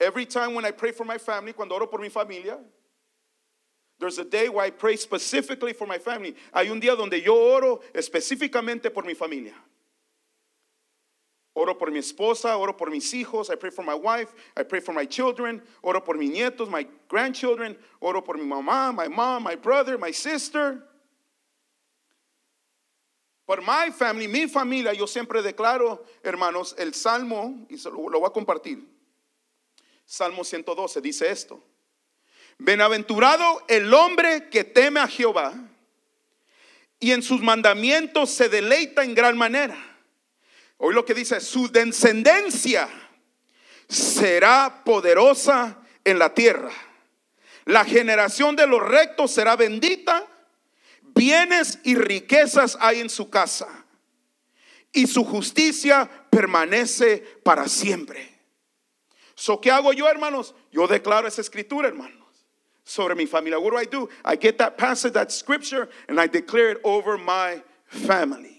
[0.01, 2.59] every time when I pray for my family, cuando oro por mi familia,
[4.01, 6.35] there's a day where I pray specifically for my family.
[6.53, 9.55] Hay un día donde yo oro específicamente por mi familia.
[11.55, 14.81] Oro por mi esposa, oro por mis hijos, I pray for my wife, I pray
[14.81, 19.45] for my children, oro por mis nietos, my grandchildren, oro por mi mamá, my mom,
[19.45, 20.83] my brother, my sister.
[23.47, 28.29] Por my family, mi familia, yo siempre declaro, hermanos, el Salmo, y lo, lo voy
[28.29, 28.85] a compartir.
[30.05, 31.63] Salmo 112 dice esto.
[32.59, 35.55] Bienaventurado el hombre que teme a Jehová
[36.99, 39.77] y en sus mandamientos se deleita en gran manera.
[40.79, 42.89] Hoy lo que dice, su descendencia
[43.89, 46.73] será poderosa en la tierra.
[47.65, 50.26] La generación de los rectos será bendita.
[51.17, 53.67] Bienes y riquezas hay en su casa.
[54.93, 58.37] Y su justicia permanece para siempre.
[59.35, 60.55] So, ¿qué hago yo, hermanos?
[60.71, 62.47] Yo declaro esa escritura, hermanos,
[62.85, 63.59] sobre mi familia.
[63.59, 64.09] What do I do?
[64.25, 68.56] I get that passage, that scripture, and I declare it over my family.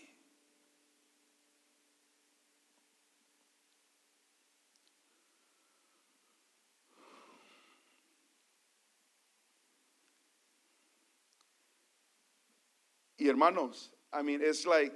[13.28, 14.94] Hermanos, I mean, it's like,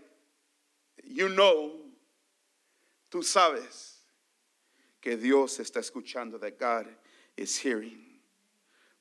[1.04, 1.72] you know,
[3.12, 3.98] tú sabes
[5.02, 6.88] que Dios está escuchando, that God
[7.38, 8.00] is hearing,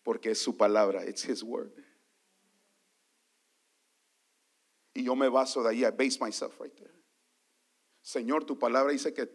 [0.05, 1.73] porque es su palabra, it's His word.
[4.95, 6.91] Y yo me baso de ahí, I base myself right there.
[8.05, 9.27] Señor, tu palabra dice que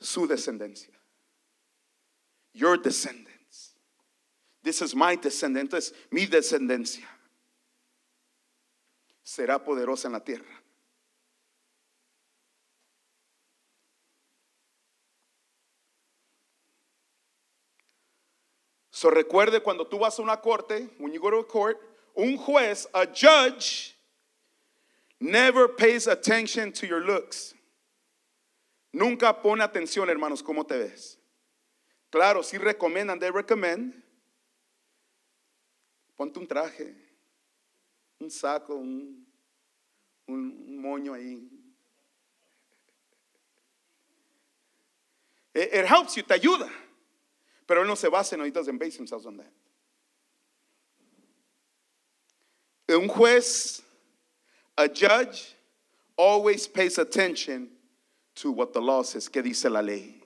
[0.00, 0.94] su descendencia.
[2.54, 3.74] your descendants.
[4.62, 5.70] This is my descendant.
[5.70, 7.04] Entonces, mi descendencia
[9.22, 10.62] será poderosa en la tierra.
[18.90, 21.76] So recuerde cuando tú vas a una corte, when you go to a court,
[22.14, 23.96] un juez, a judge,
[25.18, 27.54] never pays attention to your looks.
[28.92, 31.18] Nunca pone atención, hermanos, cómo te ves.
[32.10, 33.94] Claro, si recomiendan, they recommend.
[36.16, 36.94] Ponte un traje,
[38.22, 39.16] un saco, un,
[40.28, 41.40] un, un moño ahí.
[45.54, 46.70] It, it helps you, te ayuda.
[47.66, 49.52] Pero él no se basa en, he doesn't base himself on that.
[52.88, 53.82] Un juez,
[54.78, 55.54] a judge,
[56.16, 57.68] always pays attention
[58.34, 60.21] to what the law says, que dice la ley.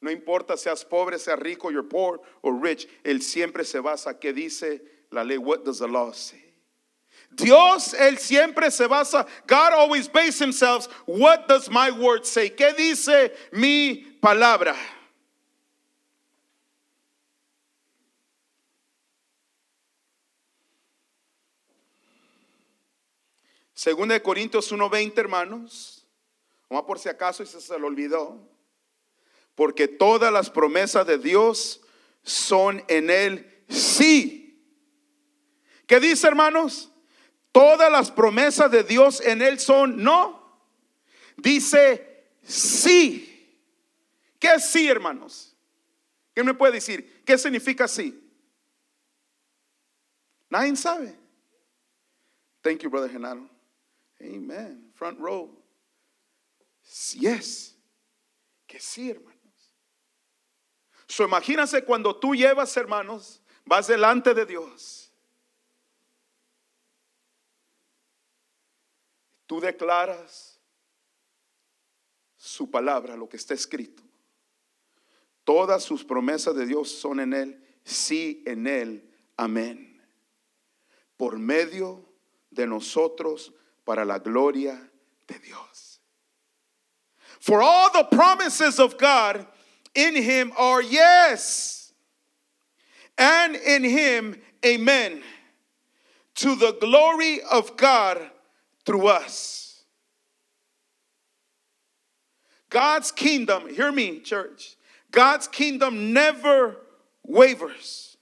[0.00, 4.32] No importa seas pobre, seas rico, you're poor or rich, él siempre se basa que
[4.32, 4.80] dice
[5.10, 5.36] la ley.
[5.36, 6.42] What does the law say?
[7.34, 12.48] Dios, él siempre se basa, God always bases himself, what does my word say?
[12.48, 14.74] ¿Qué dice mi palabra?
[23.74, 26.04] Segunda de Corintios 1:20, hermanos.
[26.68, 28.38] Vamos por si acaso y se, se lo olvidó.
[29.60, 31.82] Porque todas las promesas de Dios
[32.22, 34.58] son en él sí.
[35.86, 36.90] ¿Qué dice, hermanos?
[37.52, 40.64] Todas las promesas de Dios en él son no.
[41.36, 43.60] Dice sí.
[44.38, 45.54] ¿Qué es sí, hermanos?
[46.34, 47.22] ¿Qué me puede decir?
[47.26, 48.18] ¿Qué significa sí?
[50.48, 51.14] Nadie sabe.
[52.62, 53.46] Thank you, brother Genaro.
[54.22, 54.90] Amen.
[54.94, 55.54] Front row.
[57.12, 57.76] Yes.
[58.66, 59.29] Que sí, hermanos.
[61.10, 65.12] So imagínense cuando tú llevas, hermanos, vas delante de Dios.
[69.44, 70.60] Tú declaras
[72.36, 74.04] su palabra, lo que está escrito.
[75.42, 80.00] Todas sus promesas de Dios son en Él, sí en Él, amén.
[81.16, 82.08] Por medio
[82.50, 83.52] de nosotros
[83.82, 84.92] para la gloria
[85.26, 86.00] de Dios.
[87.40, 89.44] For all the promises of God
[89.94, 91.92] in Him are yes,
[93.18, 95.22] and in Him, amen,
[96.36, 98.18] to the glory of God
[98.84, 99.84] through us.
[102.70, 104.76] God's kingdom, hear me, church.
[105.10, 106.76] God's kingdom never
[107.24, 108.16] wavers.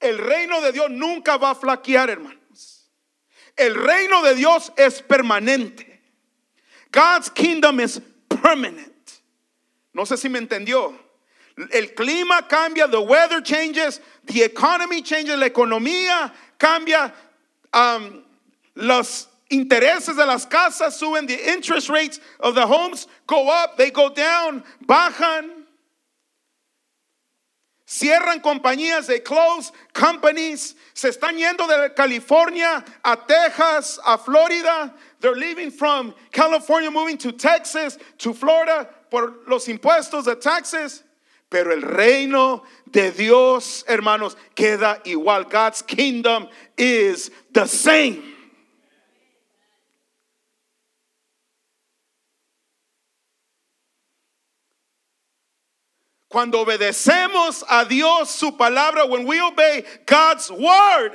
[0.00, 2.88] El reino de Dios nunca va a flaquear, hermanos.
[3.56, 5.86] El reino de Dios es permanente.
[6.90, 8.00] God's kingdom is
[8.46, 9.20] permanent.
[9.92, 10.94] No sé si me entendió.
[11.72, 17.12] El clima cambia, the weather changes, the economy changes, la economía cambia,
[17.72, 18.22] um,
[18.76, 23.90] los intereses de las casas suben, the interest rates of the homes go up, they
[23.90, 25.64] go down, bajan.
[27.88, 30.74] Cierran compañías, they close companies.
[30.92, 34.92] Se están yendo de California a Texas, a Florida.
[35.20, 41.04] They're leaving from California, moving to Texas, to Florida por los impuestos de taxes.
[41.48, 45.48] Pero el reino de Dios, hermanos, queda igual.
[45.48, 48.35] God's kingdom is the same.
[56.28, 61.12] Cuando obedecemos a Dios su palabra, when we obey God's word,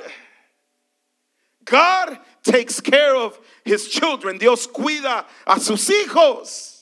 [1.64, 4.38] God takes care of his children.
[4.38, 6.72] Dios cuida a sus hijos.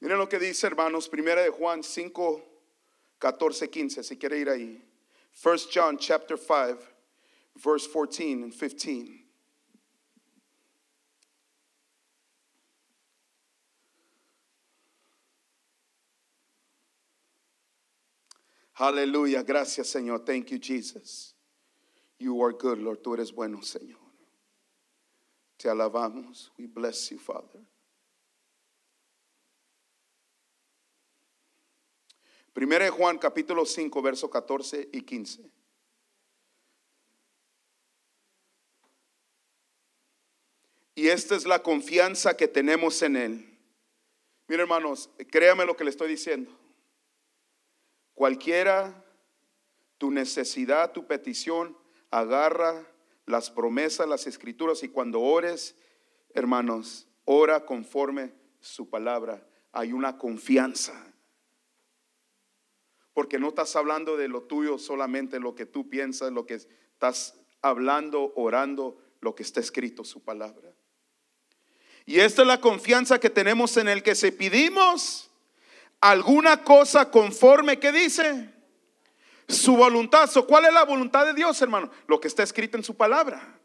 [0.00, 2.40] Miren lo que dice, hermanos, primera de Juan 5,
[3.18, 4.80] 14, 15, si quiere ir ahí.
[5.32, 6.78] First John chapter 5,
[7.58, 9.24] verse 14 and 15.
[18.80, 20.24] Aleluya, gracias Señor.
[20.24, 21.34] Thank you, Jesus.
[22.18, 23.02] You are good, Lord.
[23.02, 23.98] Tú eres bueno, Señor.
[25.58, 26.50] Te alabamos.
[26.56, 27.60] We bless you, Father.
[32.52, 35.57] Primera de Juan capítulo 5, verso 14 y 15.
[40.98, 43.56] Y esta es la confianza que tenemos en Él.
[44.48, 46.50] Mira, hermanos, créame lo que le estoy diciendo.
[48.14, 49.04] Cualquiera
[49.96, 51.78] tu necesidad, tu petición,
[52.10, 52.84] agarra
[53.26, 55.76] las promesas, las escrituras y cuando ores,
[56.34, 59.46] hermanos, ora conforme su palabra.
[59.70, 61.14] Hay una confianza.
[63.12, 67.38] Porque no estás hablando de lo tuyo solamente, lo que tú piensas, lo que estás
[67.62, 70.74] hablando, orando, lo que está escrito, su palabra.
[72.08, 75.28] Y esta es la confianza que tenemos en el que se pedimos
[76.00, 78.48] alguna cosa conforme, ¿qué dice?
[79.46, 80.26] Su voluntad.
[80.48, 81.90] ¿Cuál es la voluntad de Dios, hermano?
[82.06, 83.60] Lo que está escrito en su palabra.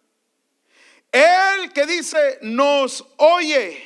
[1.09, 3.81] Él que dice, nos oye.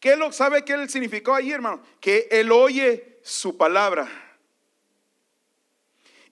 [0.00, 1.80] ¿Qué lo sabe qué significó ahí, hermano?
[2.00, 4.27] Que él oye su palabra.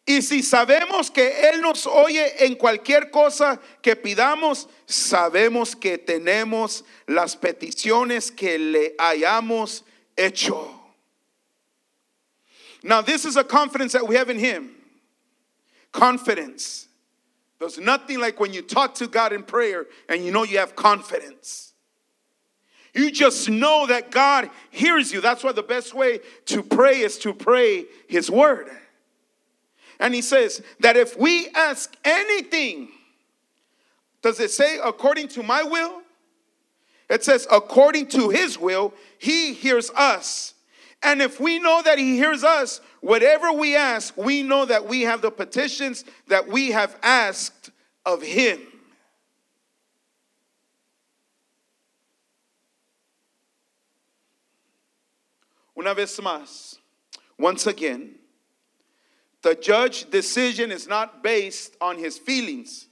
[0.08, 6.84] Y si sabemos que Él nos oye en cualquier cosa que pidamos, sabemos que tenemos
[7.08, 9.82] las peticiones que le hayamos
[10.16, 10.70] hecho.
[12.84, 14.76] Now, this is a confidence that we have in Him.
[15.90, 16.86] Confidence.
[17.58, 20.76] There's nothing like when you talk to God in prayer and you know you have
[20.76, 21.72] confidence.
[22.94, 25.20] You just know that God hears you.
[25.20, 28.70] That's why the best way to pray is to pray His word.
[29.98, 32.88] And He says that if we ask anything,
[34.22, 36.02] does it say according to my will?
[37.08, 40.54] It says, according to his will, he hears us.
[41.02, 45.02] And if we know that he hears us, whatever we ask, we know that we
[45.02, 47.70] have the petitions that we have asked
[48.04, 48.60] of him.
[55.78, 56.78] Una vez más,
[57.38, 58.15] once again,
[59.46, 62.88] the judge decision is not based on his feelings.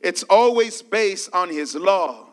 [0.00, 2.26] It's always based on his law.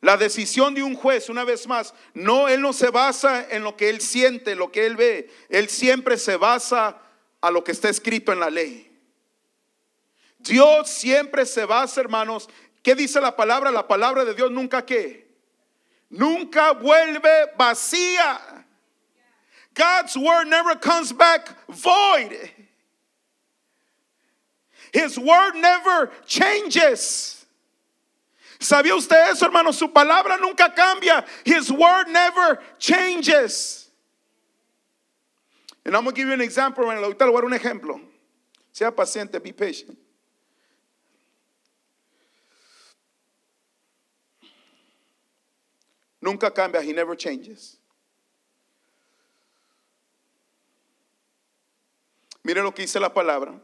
[0.00, 3.72] La decisión de un juez, una vez más, no, él no se basa en lo
[3.72, 5.28] que él siente, lo que él ve.
[5.50, 6.96] Él siempre se basa
[7.42, 8.88] a lo que está escrito en la ley.
[10.38, 12.48] Dios siempre se basa, hermanos.
[12.80, 13.72] ¿Qué dice la palabra?
[13.72, 15.26] La palabra de Dios nunca qué.
[16.10, 18.65] Nunca vuelve vacía.
[19.76, 22.50] God's word never comes back void.
[24.92, 27.44] His word never changes.
[28.58, 29.70] ¿Sabía usted eso, hermano?
[29.72, 31.24] Su palabra nunca cambia.
[31.44, 33.90] His word never changes.
[35.84, 36.84] And I'm going to give you an example.
[36.84, 38.00] Ahorita le voy a dar un ejemplo.
[38.72, 39.96] Sea paciente, be patient.
[46.22, 46.82] Nunca cambia.
[46.82, 47.76] He never changes.
[52.46, 53.60] Mire lo que dice la palabra.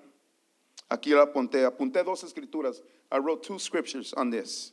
[0.88, 1.64] Aquí la apunté.
[1.64, 2.82] Apunté dos escrituras.
[3.12, 4.72] I wrote two scriptures on this.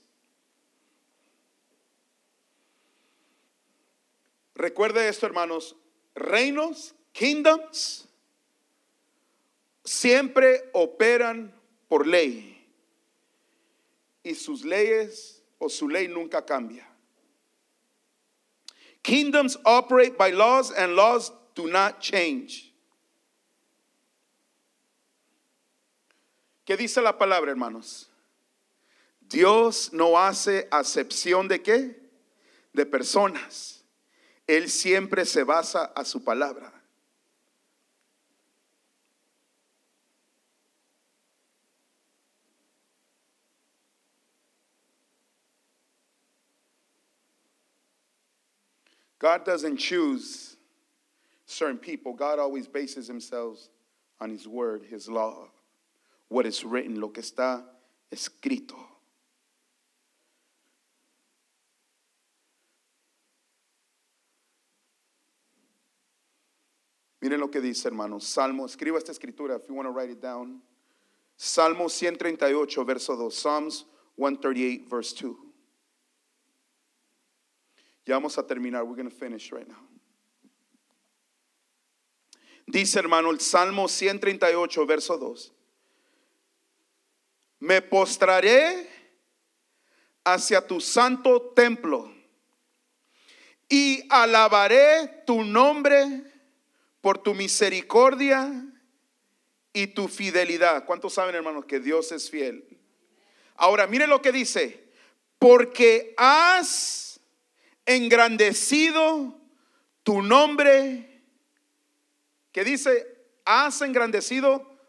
[4.55, 5.75] Recuerde esto, hermanos,
[6.15, 8.07] reinos, kingdoms,
[9.85, 11.53] siempre operan
[11.87, 12.67] por ley.
[14.23, 16.87] Y sus leyes o su ley nunca cambia.
[19.03, 22.68] Kingdoms operate by laws and laws do not change.
[26.69, 28.07] ¿Qué dice la palabra, hermanos?
[29.27, 31.99] Dios no hace acepción de qué?
[32.73, 33.83] De personas.
[34.45, 36.71] Él siempre se basa a su palabra.
[49.17, 50.55] God doesn't choose
[51.47, 52.13] certain people.
[52.13, 53.57] God always bases himself
[54.21, 55.49] on his word, his law,
[56.29, 57.63] what is written, lo que está
[58.11, 58.75] escrito.
[67.21, 68.25] Miren lo que dice, hermanos.
[68.25, 70.61] Salmo, escriba esta escritura if you want to write it down.
[71.35, 73.29] Salmo 138, verso 2.
[73.31, 75.37] Psalms 138, verse 2.
[78.05, 78.85] Ya vamos a terminar.
[78.85, 79.75] We're going to finish right now.
[82.71, 85.51] Dice, hermano, el Salmo 138, verso 2.
[87.59, 88.89] Me postraré
[90.23, 92.13] hacia tu santo templo
[93.67, 96.23] y alabaré tu nombre
[97.01, 98.51] por tu misericordia
[99.73, 100.85] y tu fidelidad.
[100.85, 102.65] ¿Cuántos saben, hermanos, que Dios es fiel?
[103.55, 104.89] Ahora, mire lo que dice,
[105.37, 107.19] porque has
[107.85, 109.39] engrandecido
[110.03, 111.23] tu nombre,
[112.51, 113.05] que dice,
[113.45, 114.79] has engrandecido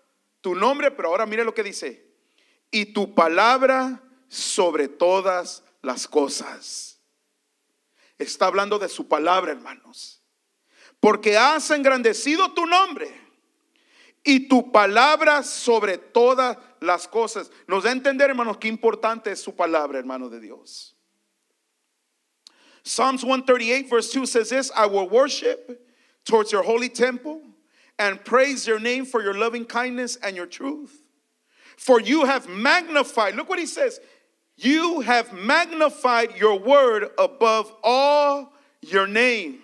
[0.40, 2.09] tu nombre, pero ahora mire lo que dice,
[2.70, 7.00] y tu palabra sobre todas las cosas.
[8.18, 10.22] Está hablando de su palabra, hermanos.
[11.00, 13.10] Porque has engrandecido tu nombre
[14.22, 17.50] y tu palabra sobre todas las cosas.
[17.66, 20.96] Nos da a entender, hermanos, qué importante es su palabra, hermano de Dios.
[22.82, 25.86] Psalms 138, verse 2 says this I will worship
[26.24, 27.40] towards your holy temple
[27.98, 30.99] and praise your name for your loving kindness and your truth.
[31.76, 34.00] For you have magnified, look what he says,
[34.56, 38.52] you have magnified your word above all
[38.82, 39.58] your name.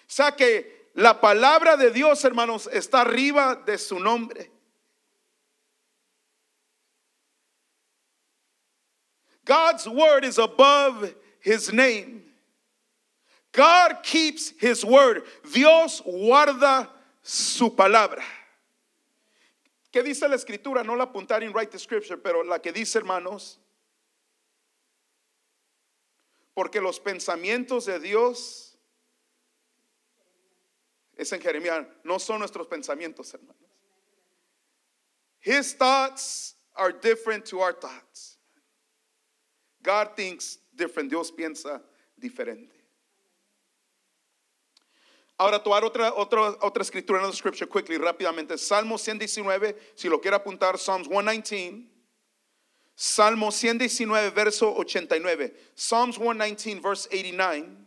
[0.00, 0.64] O sea que
[0.96, 4.48] la palabra de Dios, hermanos, está arriba de su nombre.
[9.44, 12.22] God's word is above his name.
[13.52, 15.22] God keeps his word.
[15.52, 16.88] Dios guarda
[17.22, 18.22] su palabra.
[19.94, 20.82] ¿Qué dice la escritura?
[20.82, 23.60] No la apuntar en write the scripture, pero la que dice, hermanos,
[26.52, 28.76] porque los pensamientos de Dios
[31.16, 33.70] es en Jeremías, no son nuestros pensamientos, hermanos.
[35.38, 38.38] His thoughts are different to our thoughts.
[39.80, 41.08] God thinks different.
[41.08, 41.80] Dios piensa
[42.18, 42.83] diferente.
[45.36, 48.56] Ahora, tomar otra, otra, otra escritura la scripture quickly, rápidamente.
[48.56, 51.90] Salmo 119, si lo quiere apuntar, Psalms 119.
[52.94, 55.72] Salmo 119, verso 89.
[55.74, 57.84] Psalms 119, verse 89.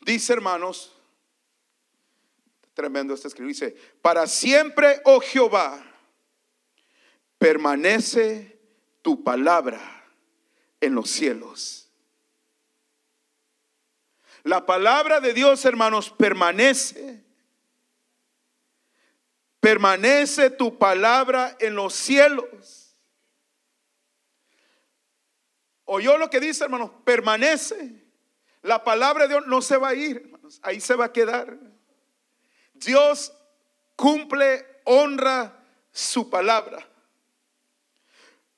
[0.00, 0.99] Dice, hermanos,
[2.80, 5.84] tremendo este escrito, dice, para siempre, oh Jehová,
[7.36, 8.58] permanece
[9.02, 9.78] tu palabra
[10.80, 11.90] en los cielos.
[14.44, 17.22] La palabra de Dios, hermanos, permanece.
[19.60, 22.96] Permanece tu palabra en los cielos.
[25.84, 28.06] Oyó lo que dice, hermanos, permanece.
[28.62, 31.69] La palabra de Dios no se va a ir, hermanos, ahí se va a quedar.
[32.80, 33.30] Dios
[33.96, 35.52] cumple, honra
[35.92, 36.82] su palabra.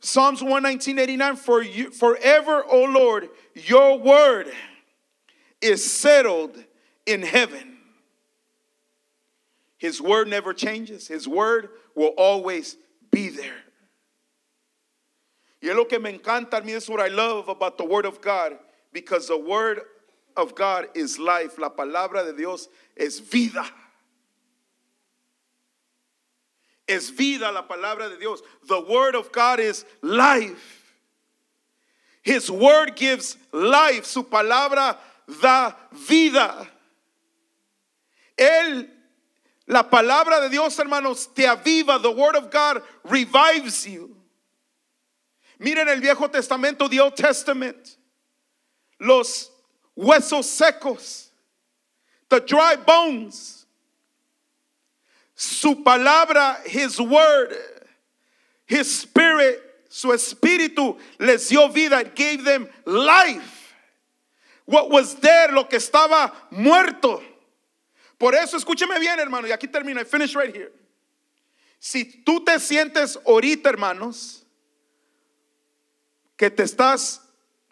[0.01, 4.51] Psalms 119, for you, forever, O Lord, your word
[5.61, 6.57] is settled
[7.07, 7.77] in heaven.
[9.79, 11.07] His word never changes.
[11.07, 12.77] His word will always
[13.11, 13.63] be there.
[15.63, 18.05] Y es lo que me encanta a mí, es what I love about the word
[18.05, 18.59] of God,
[18.93, 19.83] because the word
[20.37, 21.59] of God is life.
[21.59, 23.65] La palabra de Dios es vida.
[26.87, 28.43] Es vida la palabra de Dios.
[28.67, 30.95] The word of God is life.
[32.23, 34.05] His word gives life.
[34.05, 34.97] Su palabra
[35.41, 35.75] da
[36.09, 36.69] vida.
[38.37, 38.89] Él,
[39.67, 42.01] la palabra de Dios, hermanos, te aviva.
[42.03, 44.17] The word of God revives you.
[45.61, 47.97] Miren el Viejo Testamento, the Old Testament.
[48.99, 49.51] Los
[49.97, 51.29] huesos secos,
[52.29, 53.62] the dry bones.
[55.35, 57.55] Su palabra, His word,
[58.67, 63.75] His spirit, su espíritu les dio vida, gave them life.
[64.65, 67.23] What was there, lo que estaba muerto.
[68.19, 70.71] Por eso, escúcheme bien, hermano, y aquí termino, I finish right here.
[71.81, 74.45] Si tú te sientes ahorita, hermanos,
[76.37, 77.21] que te estás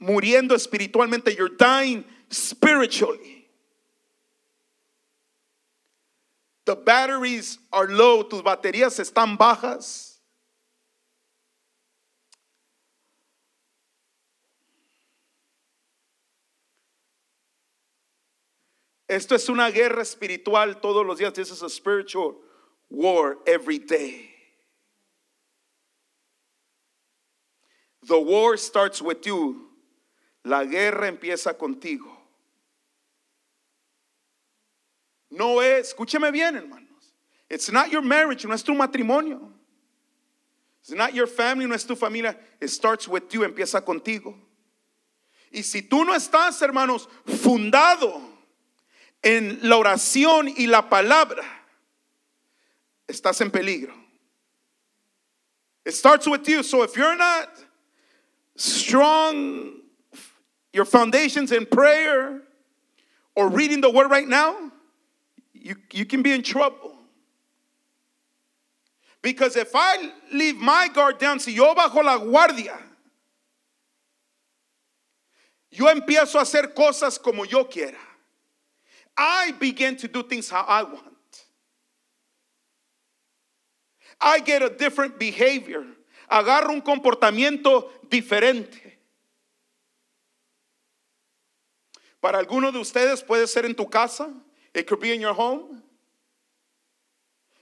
[0.00, 3.39] muriendo espiritualmente, you're dying spiritually.
[6.71, 10.21] The batteries are low, tus baterías están bajas.
[19.09, 21.35] Esto es una guerra espiritual todos los días.
[21.35, 22.37] This is a spiritual
[22.89, 24.31] war every day.
[28.05, 29.71] The war starts with you.
[30.45, 32.20] La guerra empieza contigo.
[35.31, 36.89] No es, escúcheme bien, hermanos.
[37.49, 39.53] It's not your marriage, no es tu matrimonio.
[40.83, 42.37] It's not your family, no es tu familia.
[42.61, 44.35] It starts with you, empieza contigo.
[45.53, 48.22] Y si tú no estás, hermanos, fundado
[49.22, 51.45] en la oración y la palabra,
[53.09, 53.93] estás en peligro.
[55.85, 56.62] It starts with you.
[56.62, 57.49] So if you're not
[58.57, 59.81] strong,
[60.72, 62.43] your foundations in prayer
[63.35, 64.70] or reading the word right now,
[65.61, 66.92] you, can be in trouble.
[69.22, 72.78] Because if I leave my guard down, si yo bajo la guardia,
[75.70, 77.98] yo empiezo a hacer cosas como yo quiera.
[79.16, 81.06] I begin to do things how I want.
[84.20, 85.84] I get a different behavior.
[86.30, 88.78] Agarro un comportamiento diferente.
[92.22, 94.30] Para algunos de ustedes puede ser en tu casa.
[94.75, 95.83] It could be in your home.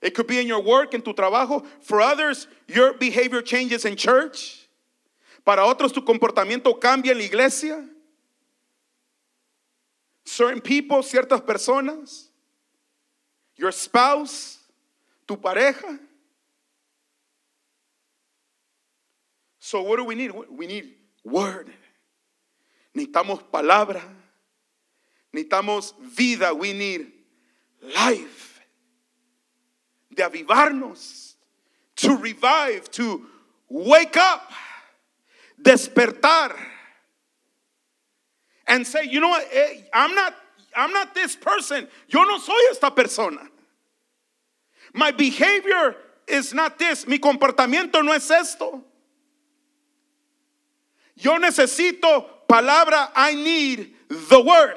[0.00, 1.64] It could be in your work, en tu trabajo.
[1.80, 4.68] For others, your behavior changes in church.
[5.44, 7.84] Para otros, tu comportamiento cambia en la iglesia.
[10.24, 12.26] Certain people, ciertas personas.
[13.56, 14.58] Your spouse,
[15.26, 15.98] tu pareja.
[19.58, 20.32] So, what do we need?
[20.50, 20.94] We need
[21.24, 21.70] word.
[22.94, 24.02] Necesitamos palabra.
[25.34, 26.54] Necesitamos vida.
[26.54, 27.12] We need
[27.82, 28.60] life.
[30.14, 31.34] De avivarnos.
[31.96, 32.90] To revive.
[32.92, 33.26] To
[33.68, 34.50] wake up.
[35.60, 36.54] Despertar.
[38.66, 39.48] And say, you know what?
[39.52, 40.34] Eh, I'm not,
[40.76, 41.88] I'm not this person.
[42.08, 43.40] Yo no soy esta persona.
[44.92, 47.06] My behavior is not this.
[47.06, 48.82] Mi comportamiento no es esto.
[51.16, 53.10] Yo necesito palabra.
[53.14, 54.76] I need the word.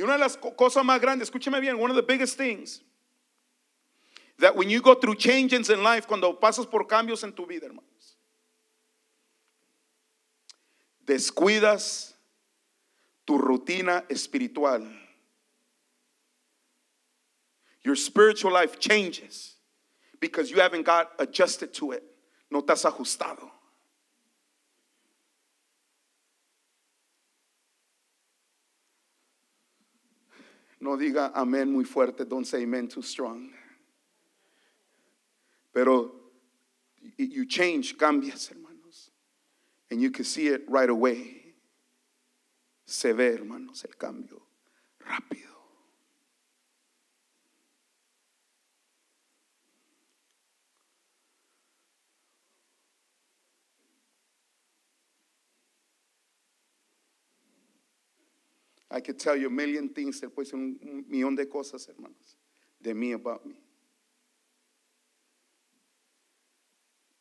[0.00, 2.80] Y una de las co- cosas más grandes, escúcheme bien, one of the biggest things
[4.38, 7.66] that when you go through changes in life, cuando pasas por cambios en tu vida,
[7.66, 8.16] hermanos,
[11.04, 12.14] descuidas
[13.26, 14.90] tu rutina espiritual.
[17.84, 19.56] Your spiritual life changes
[20.18, 22.02] because you haven't got adjusted to it.
[22.50, 23.50] No has ajustado.
[30.80, 32.24] No diga amén muy fuerte.
[32.24, 33.50] Don't say amen too strong.
[35.72, 36.12] Pero
[37.16, 39.10] you change, cambias, hermanos.
[39.90, 41.54] And you can see it right away.
[42.86, 44.42] Se ve, hermanos, el cambio
[44.98, 45.49] rápido.
[58.90, 62.36] I could tell you a million things, ser un, un millón de cosas, hermanos,
[62.82, 63.54] de mí about me.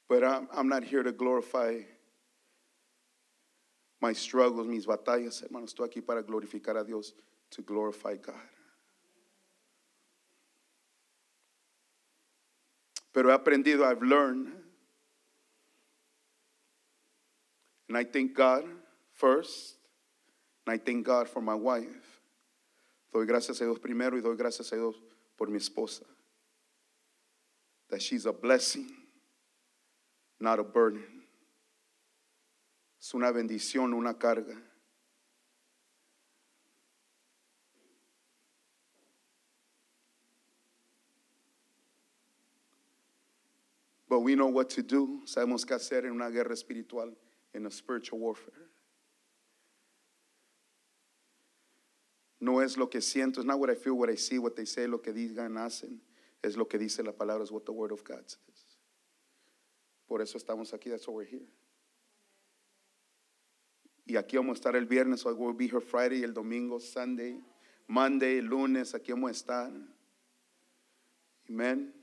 [0.07, 1.81] But I'm, I'm not here to glorify
[4.01, 5.73] my struggles, mis batallas, hermanos.
[5.73, 7.13] Estoy aquí para glorificar a Dios,
[7.51, 8.35] to glorify God.
[13.13, 14.51] Pero he aprendido, I've learned,
[17.87, 18.63] and I thank God
[19.13, 19.78] first,
[20.69, 22.21] and I thank God for my wife.
[23.11, 24.95] Doy gracias a Dios primero y doy gracias a Dios
[25.35, 26.03] por mi esposa.
[27.89, 28.87] That she's a blessing,
[30.39, 31.03] not a burden.
[33.01, 34.55] Es una bendición, una carga.
[44.07, 45.21] But we know what to do.
[45.25, 47.11] Sabemos qué hacer en una guerra espiritual,
[47.55, 48.69] in a spiritual warfare.
[52.39, 53.41] No es lo que siento.
[53.41, 56.01] It's not what I feel, what I see, what they say, lo que digan, hacen.
[56.41, 58.77] Es lo que dice la palabra, es what the word of God says.
[60.07, 60.89] Por eso estamos aquí.
[60.89, 61.47] That's why we're here.
[64.09, 67.39] Y aquí vamos a estar el viernes, I will be here Friday, el domingo, Sunday,
[67.87, 69.71] Monday, lunes, aquí vamos a estar.
[71.47, 71.93] Amen.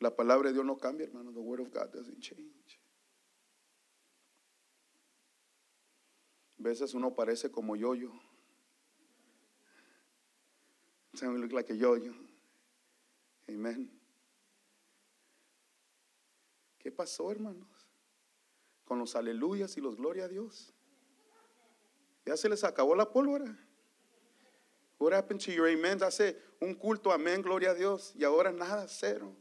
[0.00, 1.32] La palabra de Dios no cambia, hermano.
[1.32, 2.80] The word of God doesn't change.
[6.66, 8.12] Veces uno parece como yo-yo.
[11.14, 12.12] Some we look like a yo-yo.
[13.48, 13.90] Amen.
[16.78, 17.68] ¿Qué pasó, hermanos?
[18.84, 20.72] Con los aleluyas y los gloria a Dios.
[22.24, 23.56] Ya se les acabó la pólvora.
[24.98, 26.02] What happened to your amen?
[26.02, 28.12] Hace un culto, amén, gloria a Dios.
[28.16, 29.34] Y ahora nada, cero.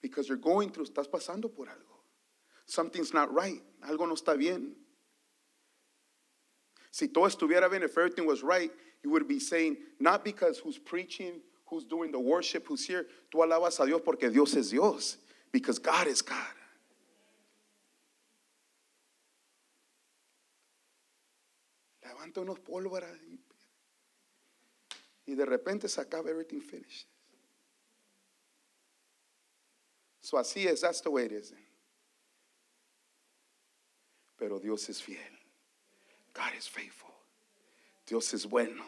[0.00, 1.89] Because you're going through, estás pasando por algo.
[2.70, 3.60] Something's not right.
[3.82, 4.76] Algo no está bien.
[6.92, 8.70] Si todo estuviera bien, if everything was right,
[9.02, 13.44] you would be saying, not because who's preaching, who's doing the worship, who's here, tú
[13.44, 15.16] alabas a Dios porque Dios es Dios.
[15.50, 16.36] Because God is God.
[22.04, 23.08] Levanta unos pólvora
[25.26, 27.08] y, de repente se acaba everything finished.
[30.20, 31.52] So así es, that's the way it is.
[34.40, 35.18] Pero Dios es fiel.
[36.32, 37.14] God is faithful.
[38.06, 38.82] Dios es bueno.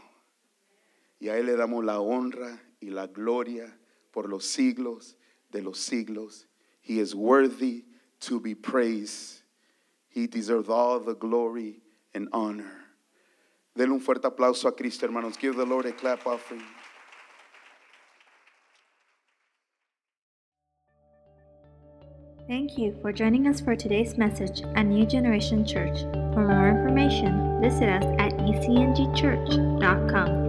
[1.20, 3.78] Y a Él le damos la honra y la gloria
[4.12, 5.14] por los siglos
[5.50, 6.46] de los siglos.
[6.80, 7.84] He is worthy
[8.20, 9.42] to be praised.
[10.08, 11.82] He deserves all the glory
[12.14, 12.86] and honor.
[13.76, 15.36] Denle un fuerte aplauso a Cristo, hermanos.
[15.38, 16.64] Give the Lord a clap offering.
[22.48, 26.00] Thank you for joining us for today's message at New Generation Church.
[26.34, 30.41] For more information, visit us at ecngchurch.com.